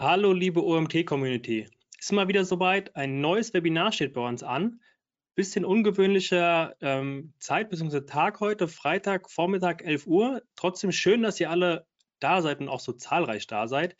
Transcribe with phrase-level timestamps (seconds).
[0.00, 1.68] Hallo liebe OMT-Community.
[1.98, 2.94] Ist mal wieder soweit.
[2.94, 4.80] Ein neues Webinar steht bei uns an.
[5.34, 8.02] Bisschen ungewöhnlicher ähm, Zeit bzw.
[8.02, 10.42] Tag heute, Freitag, Vormittag, 11 Uhr.
[10.54, 11.84] Trotzdem schön, dass ihr alle
[12.20, 13.96] da seid und auch so zahlreich da seid.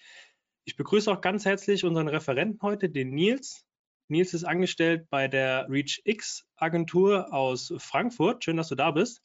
[0.64, 3.66] Ich begrüße auch ganz herzlich unseren Referenten heute, den Nils.
[4.06, 8.44] Nils ist angestellt bei der ReachX Agentur aus Frankfurt.
[8.44, 9.20] Schön, dass du da bist.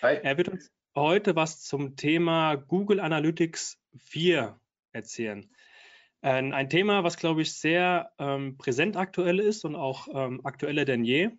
[0.00, 0.14] Hi.
[0.14, 4.58] Er wird uns heute was zum Thema Google Analytics 4
[4.92, 5.48] erzählen.
[6.20, 10.84] Ein, ein Thema, was, glaube ich, sehr ähm, präsent aktuell ist und auch ähm, aktueller
[10.84, 11.30] denn je.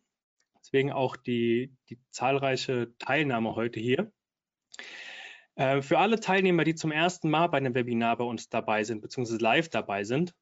[0.62, 4.12] Deswegen auch die, die zahlreiche Teilnahme heute hier.
[5.56, 9.02] Äh, für alle Teilnehmer, die zum ersten Mal bei einem Webinar bei uns dabei sind,
[9.02, 10.34] beziehungsweise live dabei sind,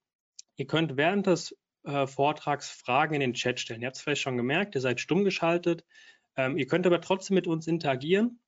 [0.58, 3.82] ihr könnt während des äh, Vortrags Fragen in den Chat stellen.
[3.82, 5.84] Ihr habt es vielleicht schon gemerkt, ihr seid stumm geschaltet.
[6.36, 8.40] Ähm, ihr könnt aber trotzdem mit uns interagieren.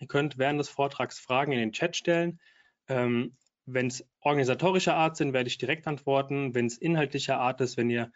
[0.00, 2.40] Ihr könnt während des Vortrags Fragen in den Chat stellen.
[2.88, 3.36] Ähm,
[3.70, 6.54] wenn es organisatorischer Art sind, werde ich direkt antworten.
[6.54, 8.10] Wenn es inhaltlicher Art ist, wenn ihr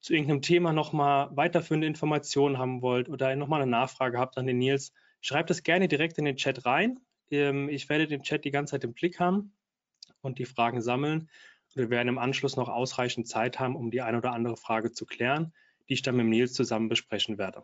[0.00, 4.58] zu irgendeinem Thema nochmal weiterführende Informationen haben wollt oder nochmal eine Nachfrage habt an den
[4.58, 7.00] Nils, schreibt es gerne direkt in den Chat rein.
[7.30, 9.52] Ähm, ich werde den Chat die ganze Zeit im Blick haben
[10.22, 11.28] und die Fragen sammeln.
[11.74, 15.04] wir werden im Anschluss noch ausreichend Zeit haben, um die eine oder andere Frage zu
[15.04, 15.52] klären,
[15.88, 17.62] die ich dann mit Nils zusammen besprechen werde.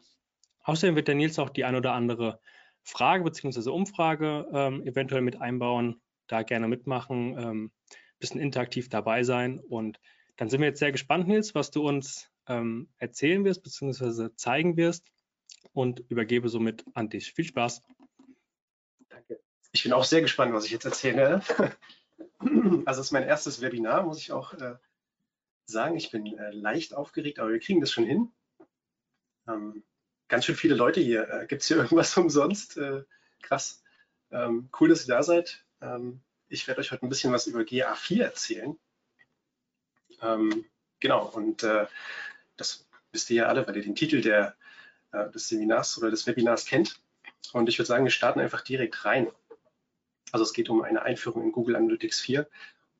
[0.64, 2.40] Außerdem wird der Nils auch die eine oder andere
[2.82, 3.70] Frage bzw.
[3.70, 7.72] Umfrage ähm, eventuell mit einbauen, da gerne mitmachen, ähm,
[8.18, 9.58] bisschen interaktiv dabei sein.
[9.58, 10.00] Und
[10.36, 14.34] dann sind wir jetzt sehr gespannt, Nils, was du uns ähm, erzählen wirst bzw.
[14.36, 15.10] zeigen wirst
[15.72, 17.32] und übergebe somit an dich.
[17.32, 17.82] Viel Spaß.
[19.08, 19.40] Danke.
[19.72, 21.42] Ich bin auch sehr gespannt, was ich jetzt erzähle.
[22.86, 24.74] Also es ist mein erstes Webinar, muss ich auch äh,
[25.64, 25.96] sagen.
[25.96, 28.32] Ich bin äh, leicht aufgeregt, aber wir kriegen das schon hin.
[29.48, 29.84] Ähm,
[30.28, 31.28] ganz schön viele Leute hier.
[31.28, 32.76] Äh, Gibt es hier irgendwas umsonst?
[32.78, 33.04] Äh,
[33.42, 33.82] krass.
[34.30, 35.64] Ähm, cool, dass ihr da seid.
[35.82, 38.78] Ähm, ich werde euch heute ein bisschen was über GA4 erzählen.
[40.20, 40.64] Ähm,
[41.00, 41.86] genau, und äh,
[42.56, 44.54] das wisst ihr ja alle, weil ihr den Titel der,
[45.12, 47.00] äh, des Seminars oder des Webinars kennt.
[47.52, 49.28] Und ich würde sagen, wir starten einfach direkt rein.
[50.30, 52.48] Also es geht um eine Einführung in Google Analytics 4.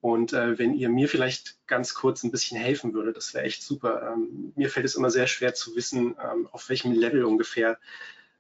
[0.01, 3.63] Und äh, wenn ihr mir vielleicht ganz kurz ein bisschen helfen würdet, das wäre echt
[3.63, 4.13] super.
[4.13, 7.79] Ähm, mir fällt es immer sehr schwer zu wissen, ähm, auf welchem Level ungefähr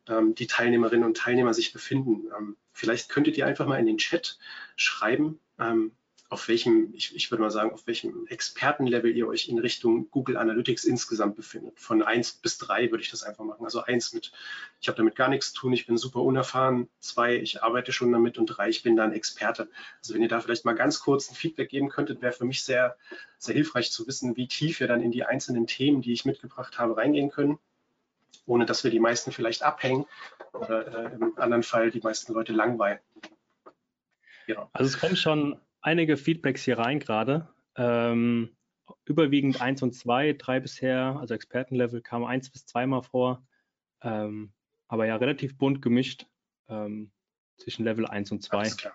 [0.08, 2.56] ähm, die Teilnehmerinnen und Teilnehmer sich befinden.
[2.72, 4.38] Vielleicht könntet ihr einfach mal in den Chat
[4.76, 5.92] schreiben, ähm,
[6.32, 10.38] auf welchem, ich, ich würde mal sagen, auf welchem Expertenlevel ihr euch in Richtung Google
[10.38, 11.78] Analytics insgesamt befindet.
[11.78, 13.66] Von eins bis drei würde ich das einfach machen.
[13.66, 14.32] Also eins mit,
[14.80, 16.88] ich habe damit gar nichts zu tun, ich bin super unerfahren.
[17.00, 19.68] Zwei, ich arbeite schon damit und drei, ich bin da ein Experte.
[19.98, 22.64] Also wenn ihr da vielleicht mal ganz kurz ein Feedback geben könntet, wäre für mich
[22.64, 22.96] sehr,
[23.36, 26.78] sehr hilfreich zu wissen, wie tief wir dann in die einzelnen Themen, die ich mitgebracht
[26.78, 27.58] habe, reingehen können
[28.46, 30.06] ohne dass wir die meisten vielleicht abhängen
[30.52, 32.98] oder äh, im anderen Fall die meisten Leute langweilen.
[34.46, 34.68] Ja.
[34.72, 37.48] Also es kommen schon einige Feedbacks hier rein gerade.
[37.76, 38.56] Ähm,
[39.04, 43.46] überwiegend 1 und 2, 3 bisher, also Expertenlevel kam 1 bis 2 mal vor.
[44.02, 44.52] Ähm,
[44.88, 46.26] aber ja, relativ bunt gemischt
[46.68, 47.12] ähm,
[47.56, 48.58] zwischen Level 1 und 2.
[48.58, 48.94] Alles klar.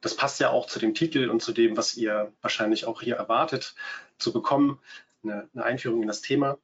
[0.00, 3.16] Das passt ja auch zu dem Titel und zu dem, was ihr wahrscheinlich auch hier
[3.16, 3.74] erwartet
[4.18, 4.80] zu bekommen,
[5.22, 6.58] eine, eine Einführung in das Thema.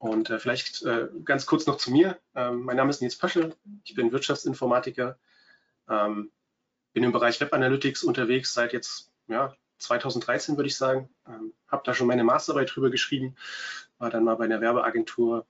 [0.00, 2.18] Und äh, vielleicht äh, ganz kurz noch zu mir.
[2.34, 5.18] Ähm, mein Name ist Nils Pöschel, ich bin Wirtschaftsinformatiker,
[5.90, 6.30] ähm,
[6.94, 11.10] bin im Bereich Web Analytics unterwegs seit jetzt ja, 2013, würde ich sagen.
[11.28, 13.36] Ähm, habe da schon meine Masterarbeit drüber geschrieben,
[13.98, 15.44] war dann mal bei einer Werbeagentur,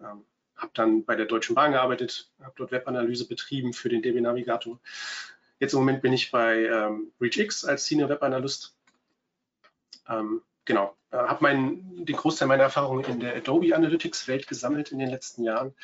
[0.00, 4.20] ähm, habe dann bei der Deutschen Bahn gearbeitet, habe dort Webanalyse betrieben für den DB
[4.20, 4.78] Navigator.
[5.58, 8.76] Jetzt im Moment bin ich bei ähm, ReachX als Senior Web Analyst.
[10.08, 14.92] Ähm, genau, äh, habe meinen, den Großteil meiner Erfahrungen in der Adobe Analytics Welt gesammelt
[14.92, 15.74] in den letzten Jahren,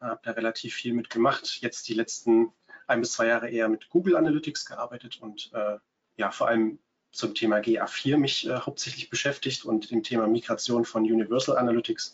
[0.00, 1.62] äh, habe da relativ viel mitgemacht.
[1.62, 2.52] Jetzt die letzten
[2.88, 5.78] ein bis zwei Jahre eher mit Google Analytics gearbeitet und äh,
[6.16, 6.80] ja, vor allem
[7.12, 12.12] zum Thema GA4 mich äh, hauptsächlich beschäftigt und dem Thema Migration von Universal Analytics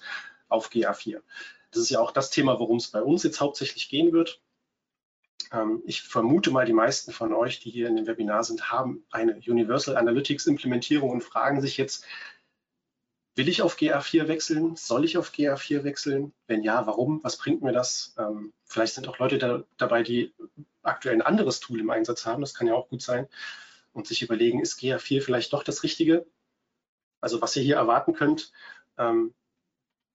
[0.48, 1.22] auf GA4.
[1.70, 4.42] Das ist ja auch das Thema, worum es bei uns jetzt hauptsächlich gehen wird.
[5.52, 9.04] Ähm, ich vermute mal, die meisten von euch, die hier in dem Webinar sind, haben
[9.10, 12.04] eine Universal Analytics Implementierung und fragen sich jetzt,
[13.34, 14.76] will ich auf GA4 wechseln?
[14.76, 16.32] Soll ich auf GA4 wechseln?
[16.46, 17.22] Wenn ja, warum?
[17.22, 18.14] Was bringt mir das?
[18.18, 20.34] Ähm, vielleicht sind auch Leute da, dabei, die
[20.82, 22.40] aktuell ein anderes Tool im Einsatz haben.
[22.40, 23.28] Das kann ja auch gut sein.
[23.92, 26.26] Und sich überlegen, ist GA4 vielleicht doch das Richtige?
[27.20, 28.52] Also was ihr hier erwarten könnt,
[28.98, 29.34] ähm,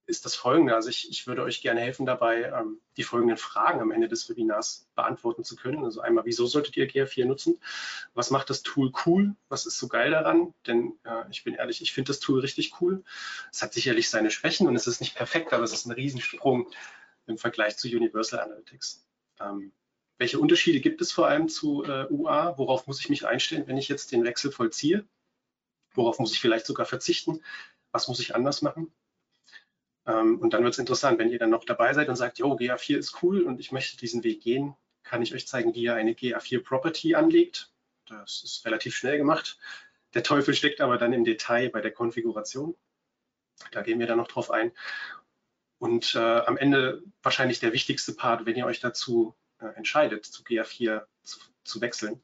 [0.06, 0.74] ist das folgende.
[0.74, 4.28] Also ich, ich würde euch gerne helfen dabei, ähm, die folgenden Fragen am Ende des
[4.28, 5.84] Webinars beantworten zu können.
[5.84, 7.60] Also einmal, wieso solltet ihr GA4 nutzen?
[8.12, 9.34] Was macht das Tool cool?
[9.48, 10.52] Was ist so geil daran?
[10.66, 13.02] Denn äh, ich bin ehrlich, ich finde das Tool richtig cool.
[13.50, 16.70] Es hat sicherlich seine Schwächen und es ist nicht perfekt, aber es ist ein Riesensprung
[17.26, 19.06] im Vergleich zu Universal Analytics.
[19.40, 19.72] Ähm,
[20.18, 22.58] welche Unterschiede gibt es vor allem zu äh, UA?
[22.58, 25.06] Worauf muss ich mich einstellen, wenn ich jetzt den Wechsel vollziehe?
[25.94, 27.42] Worauf muss ich vielleicht sogar verzichten?
[27.90, 28.92] Was muss ich anders machen?
[30.06, 32.54] Ähm, und dann wird es interessant, wenn ihr dann noch dabei seid und sagt, jo,
[32.54, 35.94] GA4 ist cool und ich möchte diesen Weg gehen, kann ich euch zeigen, wie ihr
[35.94, 37.70] eine GA4 Property anlegt.
[38.06, 39.58] Das ist relativ schnell gemacht.
[40.14, 42.76] Der Teufel steckt aber dann im Detail bei der Konfiguration.
[43.70, 44.72] Da gehen wir dann noch drauf ein.
[45.78, 50.42] Und äh, am Ende wahrscheinlich der wichtigste Part, wenn ihr euch dazu äh, entscheidet, zu
[50.42, 52.22] GA4 zu, zu wechseln.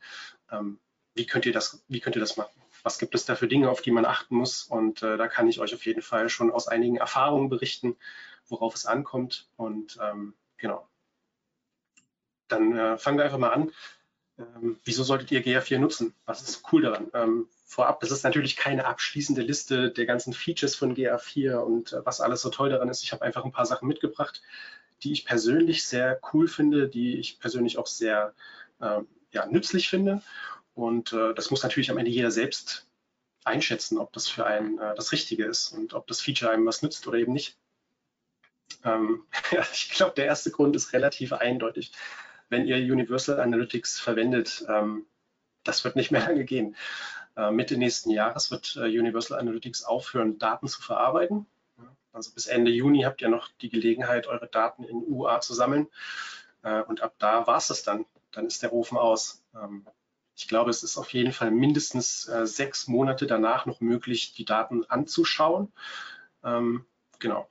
[0.50, 0.79] Ähm,
[1.15, 2.61] wie, könnt ihr das, wie könnt ihr das machen?
[2.82, 4.65] Was gibt es da für Dinge, auf die man achten muss?
[4.65, 7.97] Und äh, da kann ich euch auf jeden Fall schon aus einigen Erfahrungen berichten,
[8.49, 9.49] worauf es ankommt.
[9.56, 10.88] Und ähm, genau.
[12.49, 13.71] Dann äh, fangen wir einfach mal an.
[14.38, 16.15] Ähm, wieso solltet ihr GA4 nutzen?
[16.25, 17.11] Was ist cool daran?
[17.15, 22.05] Ähm, vorab, das ist natürlich keine abschließende Liste der ganzen Features von GA4 und äh,
[22.05, 23.03] was alles so toll daran ist.
[23.03, 24.43] Ich habe einfach ein paar Sachen mitgebracht,
[25.03, 28.35] die ich persönlich sehr cool finde, die ich persönlich auch sehr
[28.81, 29.00] äh,
[29.33, 30.23] ja, nützlich finde.
[30.75, 32.87] Und äh, das muss natürlich am Ende jeder selbst
[33.45, 36.83] einschätzen, ob das für einen äh, das Richtige ist und ob das Feature einem was
[36.83, 37.59] nützt oder eben nicht.
[38.85, 41.93] Ähm, ja, ich glaube, der erste Grund ist relativ eindeutig.
[42.49, 45.07] Wenn ihr Universal Analytics verwendet, ähm,
[45.65, 46.77] das wird nicht mehr lange gehen.
[47.37, 51.47] Äh, Mitte nächsten Jahres wird äh, Universal Analytics aufhören, Daten zu verarbeiten.
[52.13, 55.89] Also bis Ende Juni habt ihr noch die Gelegenheit, eure Daten in UA zu sammeln.
[56.63, 58.05] Äh, und ab da war es das dann.
[58.33, 59.45] Dann ist der Ofen aus.
[59.55, 59.87] Ähm,
[60.41, 64.45] ich glaube, es ist auf jeden Fall mindestens äh, sechs Monate danach noch möglich, die
[64.45, 65.73] Daten anzuschauen.
[66.43, 66.87] Ähm,
[67.19, 67.49] genau.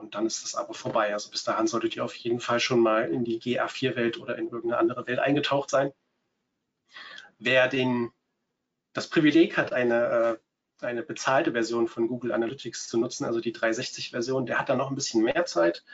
[0.00, 1.12] Und dann ist das aber vorbei.
[1.12, 4.46] Also bis dahin solltet ihr auf jeden Fall schon mal in die GA4-Welt oder in
[4.46, 5.92] irgendeine andere Welt eingetaucht sein.
[7.38, 8.10] Wer den,
[8.92, 10.38] das Privileg hat, eine äh,
[10.80, 14.90] eine bezahlte Version von Google Analytics zu nutzen, also die 360-Version, der hat da noch
[14.90, 15.84] ein bisschen mehr Zeit.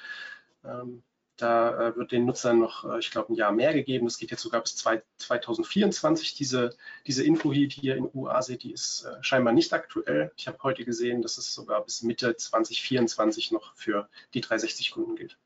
[0.65, 1.03] Ähm,
[1.37, 4.07] da äh, wird den Nutzern noch, äh, ich glaube, ein Jahr mehr gegeben.
[4.07, 6.35] Das geht jetzt sogar bis 2024.
[6.35, 6.77] Diese,
[7.07, 10.33] diese Info hier, die ihr in UA seht, die ist äh, scheinbar nicht aktuell.
[10.37, 15.37] Ich habe heute gesehen, dass es sogar bis Mitte 2024 noch für die 360-Kunden gilt.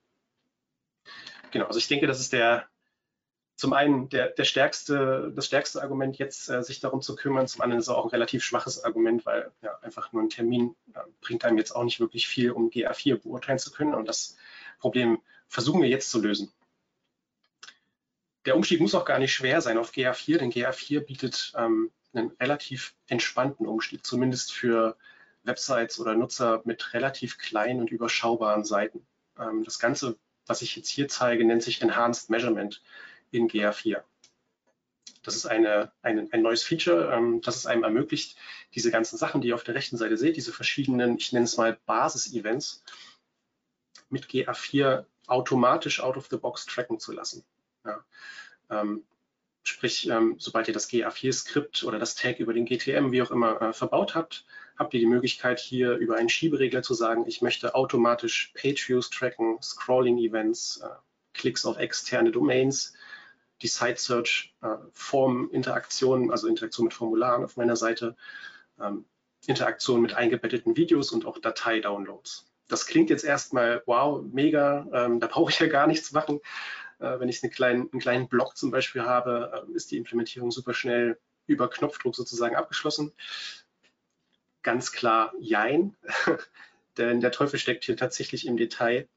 [1.50, 2.68] Genau, also ich denke, das ist der,
[3.56, 7.48] zum einen der, der stärkste, das stärkste Argument, jetzt äh, sich darum zu kümmern.
[7.48, 10.76] Zum anderen ist es auch ein relativ schwaches Argument, weil ja, einfach nur ein Termin
[10.92, 13.94] äh, bringt einem jetzt auch nicht wirklich viel, um GA4 beurteilen zu können.
[13.94, 14.36] Und das
[14.78, 16.52] Problem versuchen wir jetzt zu lösen.
[18.44, 22.30] Der Umstieg muss auch gar nicht schwer sein auf GA4, denn GA4 bietet ähm, einen
[22.40, 24.96] relativ entspannten Umstieg, zumindest für
[25.42, 29.06] Websites oder Nutzer mit relativ kleinen und überschaubaren Seiten.
[29.38, 30.16] Ähm, das Ganze,
[30.46, 32.82] was ich jetzt hier zeige, nennt sich Enhanced Measurement
[33.30, 34.02] in GA4.
[35.22, 38.36] Das ist eine, eine, ein neues Feature, ähm, das es einem ermöglicht,
[38.74, 41.56] diese ganzen Sachen, die ihr auf der rechten Seite seht, diese verschiedenen, ich nenne es
[41.56, 42.82] mal Basis-Events,
[44.10, 47.44] mit GA4 automatisch out of the box tracken zu lassen.
[47.84, 48.04] Ja.
[48.70, 49.04] Ähm,
[49.62, 53.60] sprich, ähm, sobald ihr das GA4-Skript oder das Tag über den GTM, wie auch immer,
[53.60, 54.46] äh, verbaut habt,
[54.76, 59.60] habt ihr die Möglichkeit, hier über einen Schieberegler zu sagen, ich möchte automatisch Page-Views tracken,
[59.62, 60.88] Scrolling-Events, äh,
[61.34, 62.94] Klicks auf externe Domains,
[63.62, 68.16] die Site-Search-Form-Interaktion, äh, also Interaktion mit Formularen auf meiner Seite,
[68.80, 69.04] ähm,
[69.46, 72.47] Interaktion mit eingebetteten Videos und auch Datei-Downloads.
[72.68, 76.40] Das klingt jetzt erstmal, wow, mega, ähm, da brauche ich ja gar nichts machen.
[76.98, 80.50] Äh, wenn ich einen kleinen, einen kleinen Blog zum Beispiel habe, äh, ist die Implementierung
[80.50, 83.12] super schnell über Knopfdruck sozusagen abgeschlossen.
[84.62, 85.96] Ganz klar, jein,
[86.98, 89.08] denn der Teufel steckt hier tatsächlich im Detail.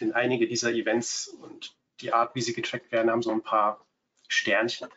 [0.00, 3.86] Denn einige dieser Events und die Art, wie sie getrackt werden, haben so ein paar
[4.28, 4.88] Sternchen.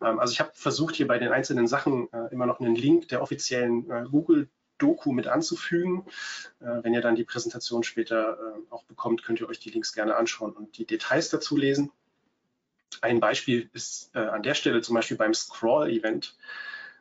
[0.00, 3.08] Ähm, also ich habe versucht, hier bei den einzelnen Sachen äh, immer noch einen Link
[3.08, 4.02] der offiziellen äh,
[4.78, 6.04] Google-Doku mit anzufügen.
[6.60, 8.38] Äh, wenn ihr dann die Präsentation später
[8.70, 11.90] auch bekommt, könnt ihr euch die Links gerne anschauen und die Details dazu lesen.
[13.00, 16.36] Ein Beispiel ist an der Stelle zum Beispiel beim Scroll-Event.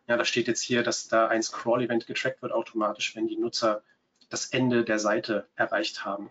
[0.07, 3.83] Ja, da steht jetzt hier, dass da ein Scroll-Event getrackt wird automatisch, wenn die Nutzer
[4.29, 6.29] das Ende der Seite erreicht haben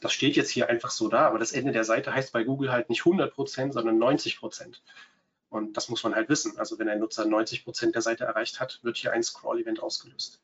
[0.00, 2.72] das steht jetzt hier einfach so da, aber das Ende der Seite heißt bei Google
[2.72, 4.82] halt nicht 100 Prozent, sondern 90 Prozent.
[5.50, 6.58] Und das muss man halt wissen.
[6.58, 10.40] Also wenn ein Nutzer 90 Prozent der Seite erreicht hat, wird hier ein Scroll-Event ausgelöst.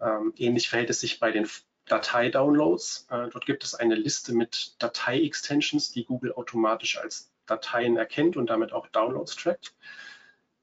[0.00, 1.48] Ähm, ähnlich verhält es sich bei den
[1.86, 3.06] Datei-Downloads.
[3.10, 8.50] Äh, dort gibt es eine Liste mit Datei-Extensions, die Google automatisch als Dateien erkennt und
[8.50, 9.74] damit auch Downloads trackt.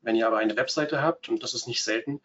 [0.02, 2.22] Wenn ihr aber eine Webseite habt, und das ist nicht selten,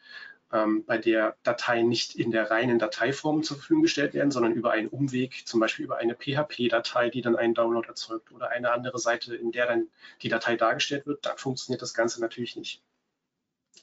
[0.52, 4.72] ähm, bei der Dateien nicht in der reinen Dateiform zur Verfügung gestellt werden, sondern über
[4.72, 8.98] einen Umweg, zum Beispiel über eine PHP-Datei, die dann einen Download erzeugt oder eine andere
[8.98, 9.88] Seite, in der dann
[10.22, 12.82] die Datei dargestellt wird, dann funktioniert das Ganze natürlich nicht.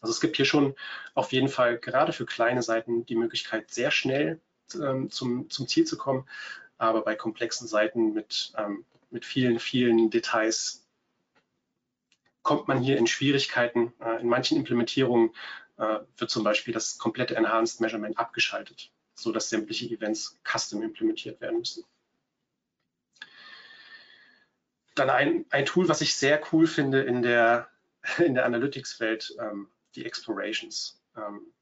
[0.01, 0.75] Also es gibt hier schon
[1.13, 4.39] auf jeden Fall gerade für kleine Seiten die Möglichkeit, sehr schnell
[4.75, 6.27] ähm, zum, zum Ziel zu kommen.
[6.77, 10.83] aber bei komplexen Seiten mit, ähm, mit vielen, vielen Details
[12.41, 13.93] kommt man hier in Schwierigkeiten.
[13.99, 15.33] Äh, in manchen Implementierungen
[15.77, 21.59] äh, wird zum Beispiel das komplette Enhanced Measurement abgeschaltet, sodass sämtliche Events custom implementiert werden
[21.59, 21.83] müssen.
[24.95, 27.69] Dann ein, ein Tool, was ich sehr cool finde in der,
[28.17, 31.01] in der Analytics-Welt, ähm, die Explorations.
[31.15, 31.53] Ähm,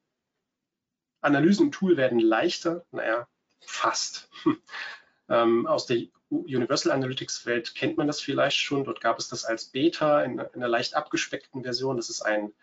[1.22, 3.27] Analysen im Tool werden leichter, naja,
[3.60, 4.30] fast.
[5.30, 8.86] ähm, aus der Universal Analytics Welt kennt man das vielleicht schon.
[8.86, 11.98] Dort gab es das als Beta in, in einer leicht abgespeckten Version.
[11.98, 12.53] Das ist ein,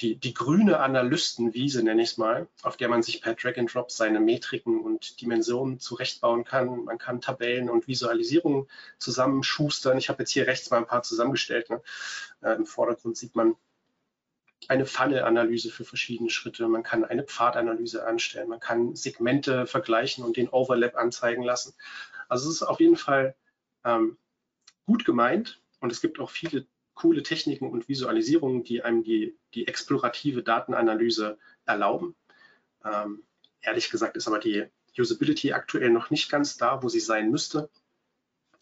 [0.00, 3.72] die, die grüne Analystenwiese, nenne ich es mal, auf der man sich per Drag and
[3.72, 6.84] Drop seine Metriken und Dimensionen zurechtbauen kann.
[6.84, 9.96] Man kann Tabellen und Visualisierungen zusammenschustern.
[9.96, 11.70] Ich habe jetzt hier rechts mal ein paar zusammengestellt.
[11.70, 11.82] Ne?
[12.42, 13.56] Äh, Im Vordergrund sieht man
[14.68, 16.68] eine Funnel-Analyse für verschiedene Schritte.
[16.68, 18.48] Man kann eine Pfadanalyse anstellen.
[18.48, 21.74] Man kann Segmente vergleichen und den Overlap anzeigen lassen.
[22.28, 23.34] Also es ist auf jeden Fall
[23.84, 24.18] ähm,
[24.84, 29.68] gut gemeint und es gibt auch viele coole Techniken und Visualisierungen, die einem die, die
[29.68, 32.16] explorative Datenanalyse erlauben.
[32.84, 33.22] Ähm,
[33.60, 34.66] ehrlich gesagt ist aber die
[34.98, 37.70] Usability aktuell noch nicht ganz da, wo sie sein müsste.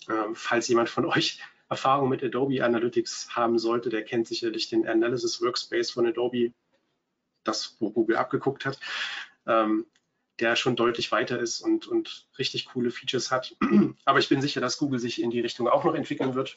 [0.08, 4.86] Ähm, falls jemand von euch Erfahrung mit Adobe Analytics haben sollte, der kennt sicherlich den
[4.86, 6.52] Analysis Workspace von Adobe,
[7.44, 8.78] das, wo Google abgeguckt hat.
[9.46, 9.86] Ähm,
[10.40, 13.56] der schon deutlich weiter ist und, und richtig coole Features hat.
[14.04, 16.56] Aber ich bin sicher, dass Google sich in die Richtung auch noch entwickeln wird,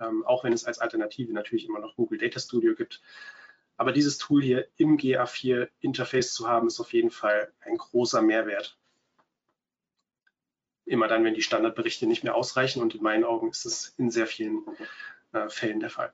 [0.00, 3.00] ähm, auch wenn es als Alternative natürlich immer noch Google Data Studio gibt.
[3.76, 8.22] Aber dieses Tool hier im GA4 Interface zu haben, ist auf jeden Fall ein großer
[8.22, 8.78] Mehrwert.
[10.84, 14.10] Immer dann, wenn die Standardberichte nicht mehr ausreichen und in meinen Augen ist es in
[14.10, 14.64] sehr vielen
[15.32, 16.12] äh, Fällen der Fall.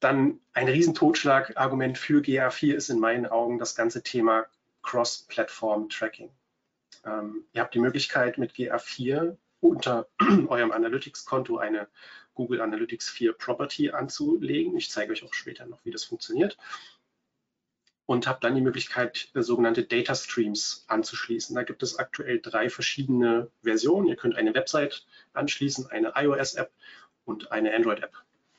[0.00, 4.46] Dann ein Riesentotschlagargument für GA4 ist in meinen Augen das ganze Thema
[4.82, 6.30] Cross-Platform-Tracking.
[7.06, 10.06] Ähm, ihr habt die Möglichkeit mit GA4 unter
[10.48, 11.88] eurem Analytics-Konto eine
[12.34, 14.76] Google Analytics 4 Property anzulegen.
[14.76, 16.58] Ich zeige euch auch später noch, wie das funktioniert.
[18.04, 21.56] Und habt dann die Möglichkeit, äh, sogenannte Data Streams anzuschließen.
[21.56, 24.08] Da gibt es aktuell drei verschiedene Versionen.
[24.08, 26.70] Ihr könnt eine Website anschließen, eine iOS-App
[27.24, 28.12] und eine Android-App.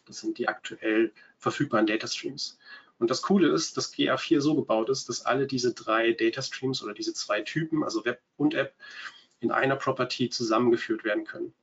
[0.08, 2.58] Das sind die aktuell verfügbaren Data Streams.
[2.98, 6.82] Und das Coole ist, dass GA4 so gebaut ist, dass alle diese drei Data Streams
[6.82, 8.74] oder diese zwei Typen, also Web und App,
[9.46, 11.54] in einer Property zusammengeführt werden können.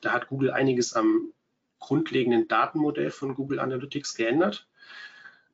[0.00, 1.32] Da hat Google einiges am
[1.78, 4.68] grundlegenden Datenmodell von Google Analytics geändert.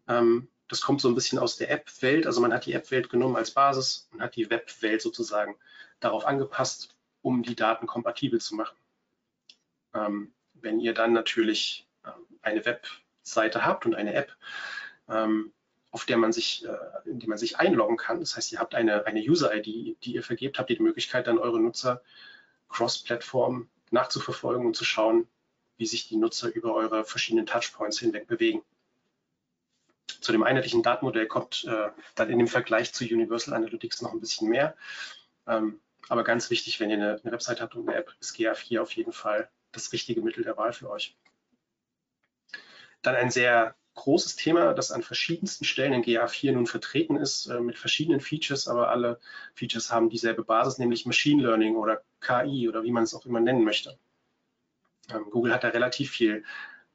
[0.06, 2.26] Ähm, das kommt so ein bisschen aus der App-Welt.
[2.26, 5.56] Also man hat die App-Welt genommen als Basis und hat die Web-Welt sozusagen
[6.00, 8.76] darauf angepasst, um die Daten kompatibel zu machen.
[9.94, 14.36] Ähm, wenn ihr dann natürlich ähm, eine Webseite habt und eine App,
[15.98, 18.20] auf der man sich, äh, in die man sich einloggen kann.
[18.20, 21.38] Das heißt, ihr habt eine, eine User-ID, die ihr vergebt, habt ihr die Möglichkeit, dann
[21.38, 22.02] eure Nutzer
[22.68, 25.26] cross-Plattform nachzuverfolgen und zu schauen,
[25.76, 28.62] wie sich die Nutzer über eure verschiedenen Touchpoints hinweg bewegen.
[30.20, 34.20] Zu dem einheitlichen Datenmodell kommt äh, dann in dem Vergleich zu Universal Analytics noch ein
[34.20, 34.76] bisschen mehr.
[35.48, 38.80] Ähm, aber ganz wichtig, wenn ihr eine, eine Website habt und eine App, ist GA4
[38.80, 41.16] auf jeden Fall das richtige Mittel der Wahl für euch.
[43.02, 47.60] Dann ein sehr großes Thema, das an verschiedensten Stellen in GA4 nun vertreten ist, äh,
[47.60, 49.18] mit verschiedenen Features, aber alle
[49.54, 53.40] Features haben dieselbe Basis, nämlich Machine Learning oder KI oder wie man es auch immer
[53.40, 53.98] nennen möchte.
[55.10, 56.44] Ähm, Google hat da relativ viel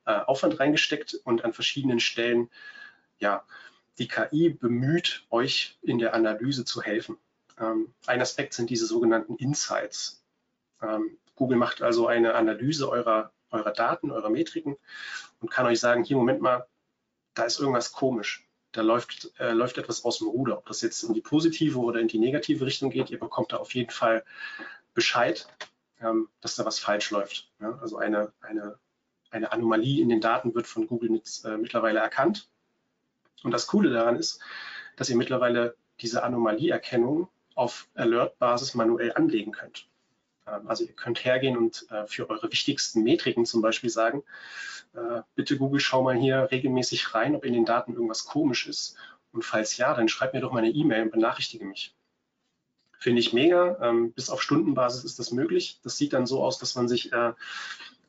[0.05, 2.50] äh, Aufwand reingesteckt und an verschiedenen Stellen,
[3.19, 3.45] ja,
[4.00, 7.17] die KI bemüht, euch in der Analyse zu helfen.
[7.60, 10.24] Ähm, ein Aspekt sind diese sogenannten Insights.
[10.81, 14.77] Ähm, Google macht also eine Analyse eurer, eurer Daten, eurer Metriken
[15.41, 16.67] und kann euch sagen, hier, Moment mal,
[17.34, 18.48] da ist irgendwas komisch.
[18.72, 20.58] Da läuft, äh, läuft etwas aus dem Ruder.
[20.58, 23.58] Ob das jetzt in die positive oder in die negative Richtung geht, ihr bekommt da
[23.58, 24.24] auf jeden Fall
[24.94, 25.48] Bescheid,
[26.02, 27.52] ähm, dass da was falsch läuft.
[27.60, 27.78] Ja?
[27.82, 28.80] Also eine, eine,
[29.30, 32.50] eine Anomalie in den Daten wird von Google mit, äh, mittlerweile erkannt.
[33.44, 34.40] Und das Coole daran ist,
[34.96, 39.88] dass ihr mittlerweile diese Anomalieerkennung auf Alert-Basis manuell anlegen könnt.
[40.47, 44.23] Ähm, also ihr könnt hergehen und äh, für eure wichtigsten Metriken zum Beispiel sagen,
[44.93, 48.95] äh, bitte Google, schau mal hier regelmäßig rein, ob in den Daten irgendwas komisch ist.
[49.31, 51.95] Und falls ja, dann schreib mir doch mal eine E-Mail und benachrichtige mich.
[53.00, 53.79] Finde ich mega.
[53.81, 55.79] Ähm, bis auf Stundenbasis ist das möglich.
[55.83, 57.33] Das sieht dann so aus, dass man sich äh,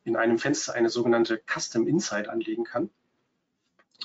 [0.05, 2.91] in einem Fenster eine sogenannte Custom Insight anlegen kann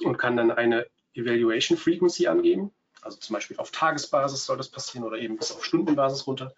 [0.02, 2.72] und kann dann eine Evaluation Frequency angeben.
[3.02, 6.54] Also zum Beispiel auf Tagesbasis soll das passieren oder eben bis auf Stundenbasis runter.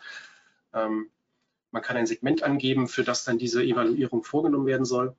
[0.73, 1.09] Ähm,
[1.71, 5.15] man kann ein Segment angeben, für das dann diese Evaluierung vorgenommen werden soll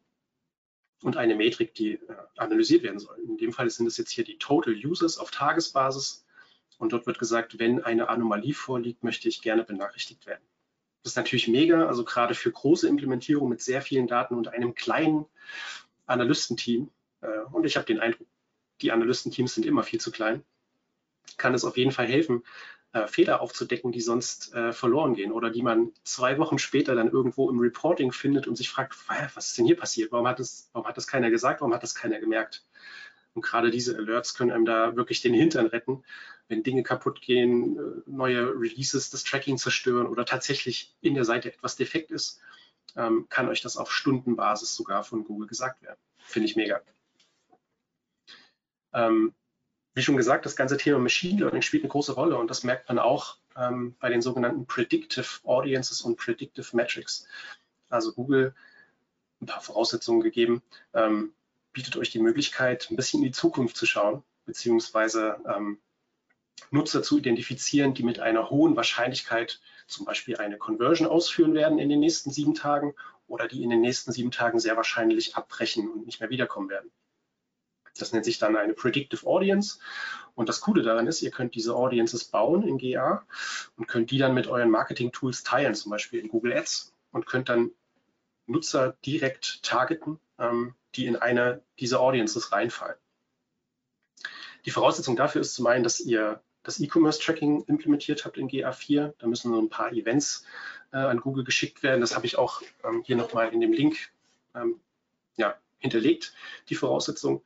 [1.02, 2.00] und eine Metrik, die äh,
[2.36, 3.18] analysiert werden soll.
[3.26, 6.24] In dem Fall sind es jetzt hier die Total Users auf Tagesbasis
[6.78, 10.44] Und dort wird gesagt, wenn eine Anomalie vorliegt, möchte ich gerne benachrichtigt werden.
[11.02, 14.74] Das ist natürlich mega, also gerade für große Implementierungen mit sehr vielen Daten und einem
[14.74, 15.26] kleinen
[16.06, 16.90] Analystenteam.
[17.20, 18.26] Äh, und ich habe den Eindruck,
[18.80, 20.44] die Analystenteams sind immer viel zu klein.
[21.38, 22.44] Kann es auf jeden Fall helfen,
[22.92, 27.10] äh, Fehler aufzudecken, die sonst äh, verloren gehen oder die man zwei Wochen später dann
[27.10, 28.96] irgendwo im Reporting findet und sich fragt,
[29.34, 30.12] was ist denn hier passiert?
[30.12, 31.60] Warum hat das, warum hat das keiner gesagt?
[31.60, 32.64] Warum hat das keiner gemerkt?
[33.34, 36.04] Und gerade diese Alerts können einem da wirklich den Hintern retten,
[36.48, 41.52] wenn Dinge kaputt gehen, äh, neue Releases das Tracking zerstören oder tatsächlich in der Seite
[41.52, 42.40] etwas defekt ist,
[42.94, 45.98] ähm, kann euch das auf Stundenbasis sogar von Google gesagt werden.
[46.18, 46.82] Finde ich mega.
[48.92, 49.32] Ähm,
[49.94, 52.88] wie schon gesagt, das ganze Thema Machine Learning spielt eine große Rolle und das merkt
[52.88, 57.26] man auch ähm, bei den sogenannten Predictive Audiences und Predictive Metrics.
[57.90, 58.54] Also Google,
[59.40, 60.62] ein paar Voraussetzungen gegeben,
[60.94, 61.32] ähm,
[61.72, 65.78] bietet euch die Möglichkeit, ein bisschen in die Zukunft zu schauen, beziehungsweise ähm,
[66.70, 71.88] Nutzer zu identifizieren, die mit einer hohen Wahrscheinlichkeit zum Beispiel eine Conversion ausführen werden in
[71.88, 72.94] den nächsten sieben Tagen
[73.26, 76.90] oder die in den nächsten sieben Tagen sehr wahrscheinlich abbrechen und nicht mehr wiederkommen werden.
[77.98, 79.78] Das nennt sich dann eine Predictive Audience.
[80.34, 83.24] Und das Coole daran ist, ihr könnt diese Audiences bauen in GA
[83.76, 87.48] und könnt die dann mit euren Marketing-Tools teilen, zum Beispiel in Google Ads und könnt
[87.48, 87.70] dann
[88.46, 92.96] Nutzer direkt targeten, ähm, die in eine dieser Audiences reinfallen.
[94.64, 99.14] Die Voraussetzung dafür ist zum einen, dass ihr das E-Commerce-Tracking implementiert habt in GA4.
[99.18, 100.44] Da müssen so ein paar Events
[100.92, 102.00] äh, an Google geschickt werden.
[102.00, 104.12] Das habe ich auch ähm, hier nochmal in dem Link
[104.54, 104.80] ähm,
[105.36, 106.34] ja, hinterlegt,
[106.68, 107.42] die Voraussetzung.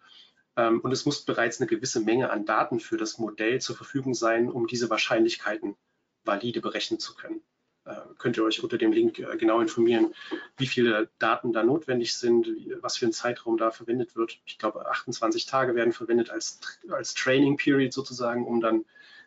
[0.56, 4.14] Ähm, und es muss bereits eine gewisse Menge an Daten für das Modell zur Verfügung
[4.14, 5.76] sein, um diese Wahrscheinlichkeiten
[6.24, 7.42] valide berechnen zu können.
[7.84, 10.14] Äh, könnt ihr euch unter dem Link äh, genau informieren,
[10.56, 12.48] wie viele Daten da notwendig sind,
[12.80, 14.40] was für ein Zeitraum da verwendet wird.
[14.44, 16.58] Ich glaube, 28 Tage werden verwendet als,
[16.90, 18.84] als Training Period sozusagen, um dann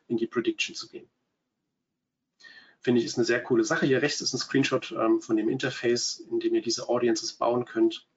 [0.08, 1.10] in die Prediction zu gehen.
[2.82, 3.86] Finde ich, ist eine sehr coole Sache.
[3.86, 7.66] Hier rechts ist ein Screenshot ähm, von dem Interface, in dem ihr diese Audiences bauen
[7.66, 8.09] könnt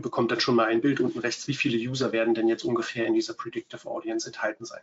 [0.00, 3.06] bekommt dann schon mal ein Bild unten rechts, wie viele User werden denn jetzt ungefähr
[3.06, 4.82] in dieser Predictive Audience enthalten sein.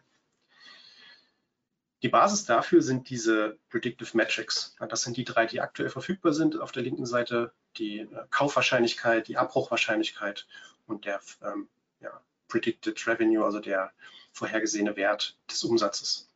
[2.02, 4.76] Die Basis dafür sind diese Predictive Metrics.
[4.88, 6.60] Das sind die drei, die aktuell verfügbar sind.
[6.60, 10.48] Auf der linken Seite die äh, Kaufwahrscheinlichkeit, die Abbruchwahrscheinlichkeit
[10.88, 11.68] und der ähm,
[12.00, 13.92] ja, Predicted Revenue, also der
[14.32, 16.30] vorhergesehene Wert des Umsatzes.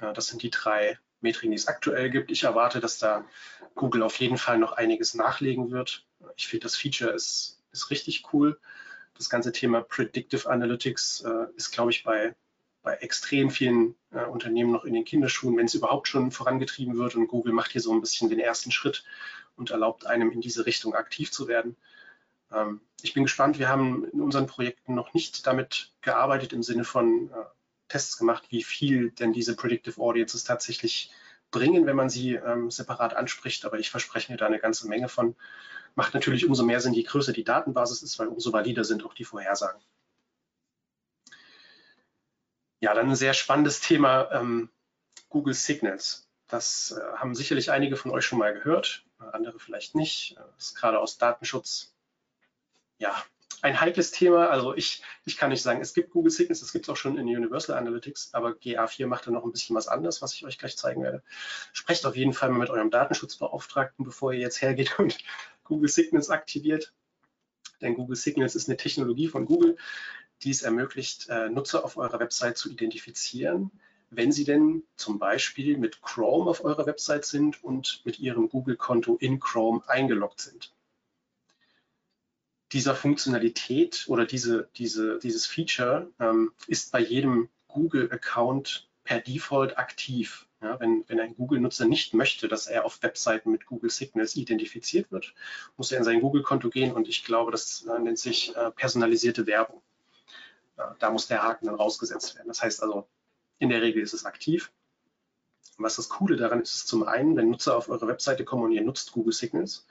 [0.00, 2.30] Äh, das sind die drei Metriken, die es aktuell gibt.
[2.30, 3.24] Ich erwarte, dass da
[3.74, 6.04] Google auf jeden Fall noch einiges nachlegen wird.
[6.36, 8.58] Ich finde, das Feature ist, ist richtig cool.
[9.16, 12.34] Das ganze Thema Predictive Analytics äh, ist, glaube ich, bei,
[12.82, 17.16] bei extrem vielen äh, Unternehmen noch in den Kinderschuhen, wenn es überhaupt schon vorangetrieben wird.
[17.16, 19.04] Und Google macht hier so ein bisschen den ersten Schritt
[19.56, 21.76] und erlaubt einem in diese Richtung aktiv zu werden.
[22.52, 23.58] Ähm, ich bin gespannt.
[23.58, 27.44] Wir haben in unseren Projekten noch nicht damit gearbeitet im Sinne von äh,
[27.88, 31.10] Tests gemacht, wie viel denn diese Predictive Audiences tatsächlich
[31.50, 33.64] bringen, wenn man sie ähm, separat anspricht.
[33.64, 35.34] Aber ich verspreche mir da eine ganze Menge von.
[35.94, 39.14] Macht natürlich umso mehr Sinn, je größer die Datenbasis ist, weil umso valider sind auch
[39.14, 39.80] die Vorhersagen.
[42.80, 44.70] Ja, dann ein sehr spannendes Thema, ähm,
[45.28, 46.28] Google Signals.
[46.46, 50.36] Das äh, haben sicherlich einige von euch schon mal gehört, andere vielleicht nicht.
[50.36, 51.92] Das ist gerade aus Datenschutz
[52.98, 53.14] ja,
[53.62, 54.48] ein heikles Thema.
[54.48, 57.18] Also ich, ich kann nicht sagen, es gibt Google Signals, das gibt es auch schon
[57.18, 60.58] in Universal Analytics, aber GA4 macht da noch ein bisschen was anderes, was ich euch
[60.58, 61.22] gleich zeigen werde.
[61.72, 65.18] Sprecht auf jeden Fall mal mit eurem Datenschutzbeauftragten, bevor ihr jetzt hergeht und
[65.64, 66.92] Google Signals aktiviert.
[67.80, 69.76] Denn Google Signals ist eine Technologie von Google,
[70.42, 73.70] die es ermöglicht, äh, Nutzer auf eurer Website zu identifizieren,
[74.10, 79.16] wenn sie denn zum Beispiel mit Chrome auf eurer Website sind und mit ihrem Google-Konto
[79.16, 80.72] in Chrome eingeloggt sind
[82.72, 90.46] dieser Funktionalität oder diese, diese, dieses Feature ähm, ist bei jedem Google-Account per Default aktiv.
[90.60, 95.12] Ja, wenn, wenn ein Google-Nutzer nicht möchte, dass er auf Webseiten mit Google Signals identifiziert
[95.12, 95.32] wird,
[95.76, 99.46] muss er in sein Google-Konto gehen und ich glaube, das äh, nennt sich äh, personalisierte
[99.46, 99.82] Werbung.
[100.76, 102.48] Ja, da muss der Haken dann rausgesetzt werden.
[102.48, 103.06] Das heißt also,
[103.60, 104.72] in der Regel ist es aktiv.
[105.78, 108.72] was das Coole daran ist, ist zum einen, wenn Nutzer auf eure Webseite kommen und
[108.72, 109.86] ihr nutzt Google Signals,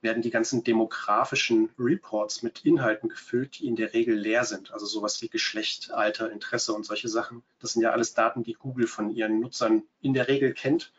[0.00, 4.72] werden die ganzen demografischen Reports mit Inhalten gefüllt, die in der Regel leer sind.
[4.72, 7.42] Also sowas wie Geschlecht, Alter, Interesse und solche Sachen.
[7.58, 10.92] Das sind ja alles Daten, die Google von ihren Nutzern in der Regel kennt.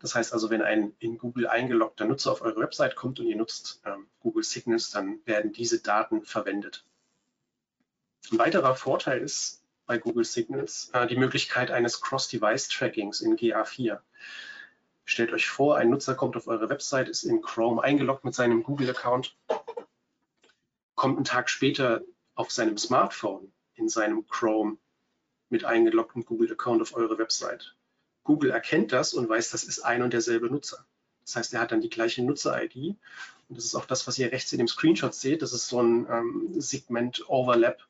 [0.00, 3.36] Das heißt also, wenn ein in Google eingeloggter Nutzer auf eure Website kommt und ihr
[3.36, 6.84] nutzt ähm, Google Signals, dann werden diese Daten verwendet.
[8.30, 14.00] Ein weiterer Vorteil ist bei Google Signals äh, die Möglichkeit eines Cross-Device-Trackings in GA4.
[15.08, 18.64] Stellt euch vor, ein Nutzer kommt auf eure Website, ist in Chrome eingeloggt mit seinem
[18.64, 19.36] Google-Account,
[20.96, 22.02] kommt einen Tag später
[22.34, 24.78] auf seinem Smartphone in seinem Chrome
[25.48, 27.76] mit eingeloggtem Google-Account auf eure Website.
[28.24, 30.84] Google erkennt das und weiß, das ist ein und derselbe Nutzer.
[31.24, 32.96] Das heißt, er hat dann die gleiche Nutzer-ID.
[33.48, 35.40] Und das ist auch das, was ihr rechts in dem Screenshot seht.
[35.40, 37.80] Das ist so ein ähm, Segment-Overlap,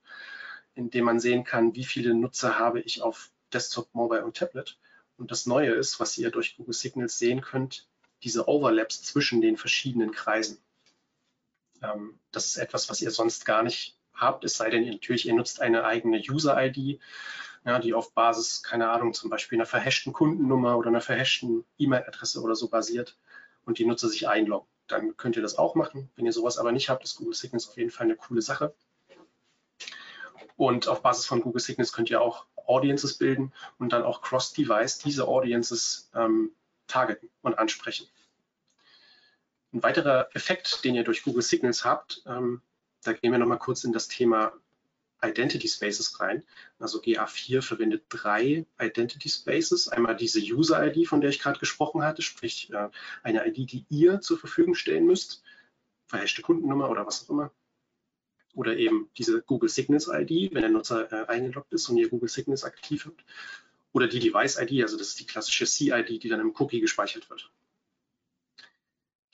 [0.75, 4.79] in dem man sehen kann, wie viele Nutzer habe ich auf Desktop, Mobile und Tablet.
[5.17, 7.89] Und das Neue ist, was ihr durch Google Signals sehen könnt,
[8.23, 10.59] diese Overlaps zwischen den verschiedenen Kreisen.
[11.83, 15.27] Ähm, das ist etwas, was ihr sonst gar nicht habt, es sei denn, ihr, natürlich,
[15.27, 17.01] ihr nutzt eine eigene User-ID,
[17.65, 22.41] ja, die auf Basis, keine Ahnung, zum Beispiel einer verhashten Kundennummer oder einer verhashten E-Mail-Adresse
[22.41, 23.17] oder so basiert
[23.65, 24.69] und die Nutzer sich einloggen.
[24.87, 26.09] Dann könnt ihr das auch machen.
[26.15, 28.75] Wenn ihr sowas aber nicht habt, ist Google Signals auf jeden Fall eine coole Sache.
[30.57, 34.99] Und auf Basis von Google Signals könnt ihr auch Audiences bilden und dann auch cross-device
[34.99, 36.51] diese Audiences ähm,
[36.87, 38.07] targeten und ansprechen.
[39.73, 42.63] Ein weiterer Effekt, den ihr durch Google Signals habt, ähm,
[43.03, 44.53] da gehen wir nochmal kurz in das Thema
[45.23, 46.45] Identity Spaces rein.
[46.79, 49.89] Also GA4 verwendet drei Identity Spaces.
[49.89, 52.89] Einmal diese User-ID, von der ich gerade gesprochen hatte, sprich äh,
[53.23, 55.43] eine ID, die ihr zur Verfügung stellen müsst,
[56.07, 57.51] verhashte Kundennummer oder was auch immer.
[58.57, 62.29] Oder eben diese Google Signals ID, wenn der Nutzer äh, eingeloggt ist und ihr Google
[62.29, 63.25] Signals aktiv wird.
[63.93, 67.31] Oder die Device ID, also das ist die klassische C-ID, die dann im Cookie gespeichert
[67.31, 67.51] wird.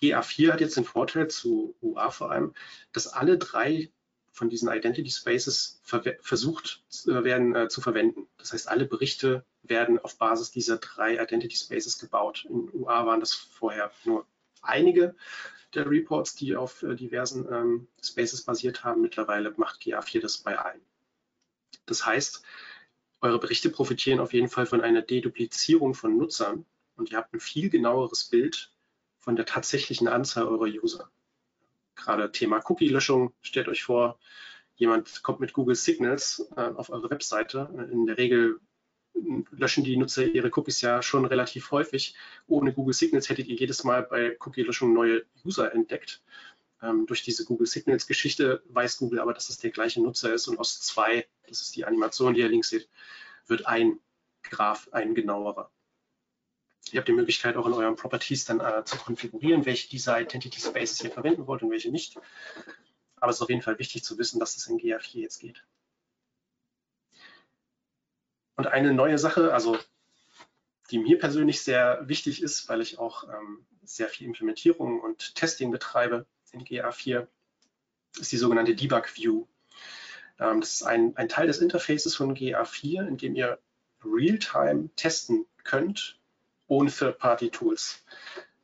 [0.00, 2.52] GA4 hat jetzt den Vorteil zu UA vor allem,
[2.92, 3.92] dass alle drei
[4.32, 8.26] von diesen Identity Spaces versucht äh, werden äh, zu verwenden.
[8.38, 12.44] Das heißt, alle Berichte werden auf Basis dieser drei Identity Spaces gebaut.
[12.48, 14.26] In UA waren das vorher nur
[14.62, 15.14] einige
[15.74, 19.02] der Reports, die auf äh, diversen ähm, Spaces basiert haben.
[19.02, 20.80] Mittlerweile macht GA4 das bei allen.
[21.86, 22.42] Das heißt,
[23.20, 27.40] eure Berichte profitieren auf jeden Fall von einer Deduplizierung von Nutzern und ihr habt ein
[27.40, 28.72] viel genaueres Bild
[29.18, 31.10] von der tatsächlichen Anzahl eurer User.
[31.94, 34.18] Gerade Thema Cookie-Löschung, stellt euch vor,
[34.74, 37.70] jemand kommt mit Google Signals äh, auf eure Webseite.
[37.92, 38.60] In der Regel
[39.50, 42.14] löschen die Nutzer ihre Cookies ja schon relativ häufig.
[42.46, 46.22] Ohne Google Signals hättet ihr jedes Mal bei Cookie-Löschung neue User entdeckt.
[46.82, 50.58] Ähm, durch diese Google Signals-Geschichte weiß Google aber, dass es der gleiche Nutzer ist und
[50.58, 52.88] aus zwei, das ist die Animation, die ihr links seht,
[53.46, 54.00] wird ein
[54.42, 55.70] Graph, ein genauerer.
[56.90, 60.60] Ihr habt die Möglichkeit, auch in euren Properties dann äh, zu konfigurieren, welche dieser Identity
[60.60, 62.18] Spaces ihr verwenden wollt und welche nicht.
[63.16, 65.64] Aber es ist auf jeden Fall wichtig zu wissen, dass es in GA4 jetzt geht.
[68.56, 69.78] Und eine neue Sache, also
[70.90, 75.70] die mir persönlich sehr wichtig ist, weil ich auch ähm, sehr viel Implementierung und Testing
[75.70, 77.26] betreibe in GA4,
[78.20, 79.46] ist die sogenannte Debug View.
[80.38, 83.58] Ähm, das ist ein, ein Teil des Interfaces von GA4, in dem ihr
[84.04, 86.18] real-time testen könnt,
[86.66, 88.04] ohne Third-Party-Tools.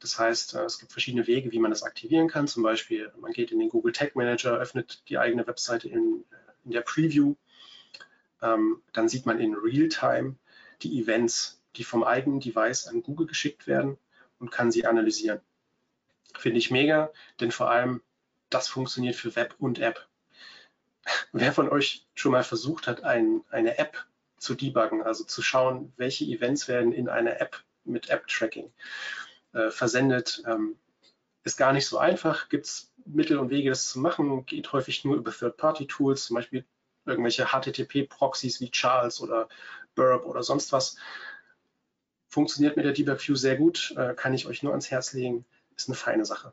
[0.01, 2.47] Das heißt, äh, es gibt verschiedene Wege, wie man das aktivieren kann.
[2.47, 6.25] Zum Beispiel, man geht in den Google Tag Manager, öffnet die eigene Webseite in,
[6.65, 7.35] in der Preview.
[8.43, 10.37] Ähm, dann sieht man in Realtime
[10.83, 13.99] die Events, die vom eigenen Device an Google geschickt werden
[14.39, 15.41] und kann sie analysieren.
[16.37, 18.03] Finde ich mega, denn vor allem
[18.51, 20.07] das funktioniert für Web und App.
[21.33, 24.07] Wer von euch schon mal versucht hat, ein, eine App
[24.39, 28.73] zu debuggen, also zu schauen, welche Events werden in einer App mit App-Tracking
[29.53, 30.43] äh, versendet.
[30.47, 30.77] Ähm,
[31.45, 35.05] ist gar nicht so einfach, gibt es Mittel und Wege, das zu machen, geht häufig
[35.05, 36.65] nur über Third-Party-Tools, zum Beispiel
[37.09, 39.49] irgendwelche HTTP-Proxys wie Charles oder
[39.95, 40.97] Burp oder sonst was.
[42.29, 45.45] Funktioniert mit der Debug View sehr gut, äh, kann ich euch nur ans Herz legen,
[45.77, 46.53] ist eine feine Sache.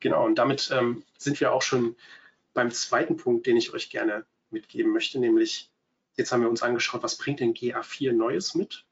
[0.00, 1.96] Genau, und damit ähm, sind wir auch schon
[2.54, 5.70] beim zweiten Punkt, den ich euch gerne mitgeben möchte, nämlich
[6.16, 8.84] jetzt haben wir uns angeschaut, was bringt denn GA4 Neues mit?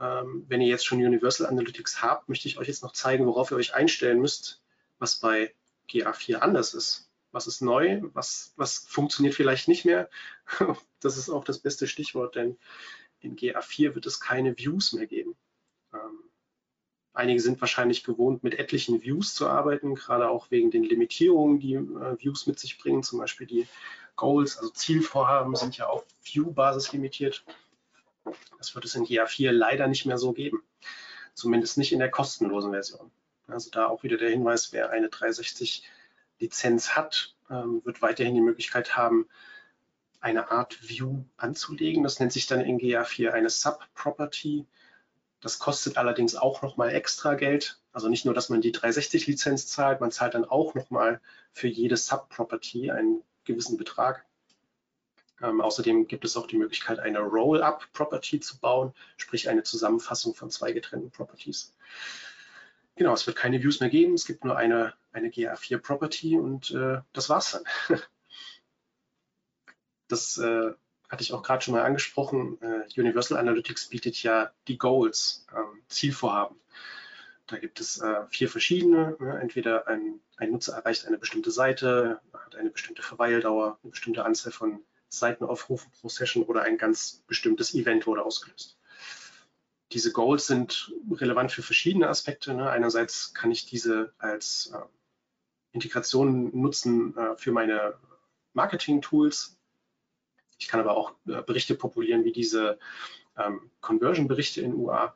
[0.00, 3.50] Ähm, wenn ihr jetzt schon Universal Analytics habt, möchte ich euch jetzt noch zeigen, worauf
[3.50, 4.62] ihr euch einstellen müsst,
[4.98, 5.54] was bei
[5.90, 7.09] GA4 anders ist.
[7.32, 8.00] Was ist neu?
[8.12, 10.08] Was, was funktioniert vielleicht nicht mehr?
[11.02, 12.58] Das ist auch das beste Stichwort, denn
[13.20, 15.34] in GA4 wird es keine Views mehr geben.
[15.94, 16.24] Ähm,
[17.14, 21.72] einige sind wahrscheinlich gewohnt, mit etlichen Views zu arbeiten, gerade auch wegen den Limitierungen, die
[21.74, 23.02] äh, Views mit sich bringen.
[23.02, 23.66] Zum Beispiel die
[24.16, 27.44] Goals, also Zielvorhaben, sind ja auf View-Basis limitiert.
[28.58, 30.62] Das wird es in GA4 leider nicht mehr so geben.
[31.34, 33.10] Zumindest nicht in der kostenlosen Version.
[33.46, 35.82] Also da auch wieder der Hinweis, wer eine 360
[36.40, 39.28] Lizenz hat, ähm, wird weiterhin die Möglichkeit haben,
[40.20, 42.02] eine Art View anzulegen.
[42.02, 44.66] Das nennt sich dann in GA4 eine Sub-Property.
[45.40, 47.80] Das kostet allerdings auch nochmal extra Geld.
[47.92, 51.20] Also nicht nur, dass man die 360-Lizenz zahlt, man zahlt dann auch nochmal
[51.52, 54.26] für jede Sub-Property einen gewissen Betrag.
[55.42, 60.50] Ähm, außerdem gibt es auch die Möglichkeit, eine Roll-Up-Property zu bauen, sprich eine Zusammenfassung von
[60.50, 61.74] zwei getrennten Properties.
[62.96, 67.00] Genau, es wird keine Views mehr geben, es gibt nur eine, eine GA4-Property und äh,
[67.12, 67.98] das war's dann.
[70.08, 70.72] Das äh,
[71.08, 75.82] hatte ich auch gerade schon mal angesprochen, äh, Universal Analytics bietet ja die Goals, ähm,
[75.88, 76.56] Zielvorhaben.
[77.46, 79.16] Da gibt es äh, vier verschiedene.
[79.18, 79.38] Ne?
[79.40, 84.52] Entweder ein, ein, Nutzer erreicht eine bestimmte Seite, hat eine bestimmte Verweildauer, eine bestimmte Anzahl
[84.52, 88.78] von Seitenaufrufen pro Session oder ein ganz bestimmtes Event wurde ausgelöst.
[89.90, 92.54] Diese Goals sind relevant für verschiedene Aspekte.
[92.54, 92.70] Ne?
[92.70, 94.72] Einerseits kann ich diese als
[95.72, 97.94] äh, Integration nutzen äh, für meine
[98.54, 99.56] Marketing-Tools.
[100.58, 102.78] Ich kann aber auch äh, Berichte populieren wie diese
[103.36, 105.14] ähm, Conversion-Berichte in UA.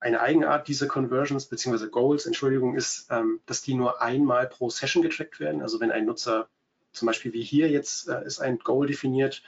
[0.00, 1.88] Eine Eigenart dieser Conversions bzw.
[1.88, 5.62] Goals, Entschuldigung, ist, ähm, dass die nur einmal pro Session getrackt werden.
[5.62, 6.48] Also wenn ein Nutzer,
[6.92, 9.42] zum Beispiel wie hier jetzt, äh, ist ein Goal definiert,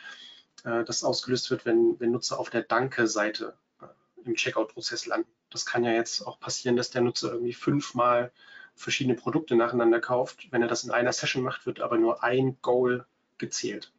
[0.65, 3.87] äh, das ausgelöst wird, wenn, wenn Nutzer auf der Danke-Seite äh,
[4.25, 5.31] im Checkout-Prozess landen.
[5.51, 8.33] Das kann ja jetzt auch passieren, dass der Nutzer irgendwie fünfmal
[8.79, 10.51] verschiedene Produkte nacheinander kauft.
[10.51, 13.93] Wenn er das in einer Session macht, wird aber nur ein Goal gezählt.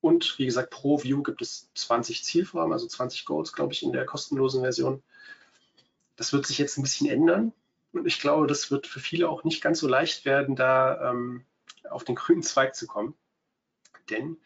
[0.00, 3.92] Und wie gesagt, pro View gibt es 20 Zielformen, also 20 Goals, glaube ich, in
[3.92, 5.02] der kostenlosen Version.
[6.16, 7.52] Das wird sich jetzt ein bisschen ändern.
[7.92, 11.44] Und ich glaube, das wird für viele auch nicht ganz so leicht werden, da ähm,
[11.88, 13.14] auf den grünen Zweig zu kommen.
[14.10, 14.38] Denn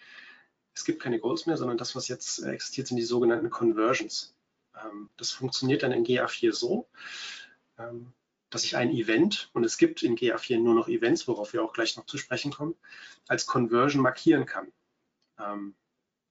[0.74, 4.36] es gibt keine Goals mehr, sondern das, was jetzt existiert, sind die sogenannten Conversions.
[4.74, 6.86] Ähm, das funktioniert dann in GA4 so.
[7.78, 8.12] Ähm,
[8.50, 11.72] dass ich ein Event, und es gibt in GA4 nur noch Events, worauf wir auch
[11.72, 12.76] gleich noch zu sprechen kommen,
[13.28, 14.72] als Conversion markieren kann.
[15.38, 15.74] Ähm,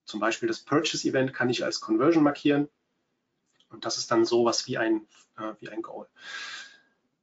[0.05, 2.69] zum Beispiel das Purchase-Event kann ich als Conversion markieren.
[3.69, 6.07] Und das ist dann sowas wie ein, äh, wie ein Goal.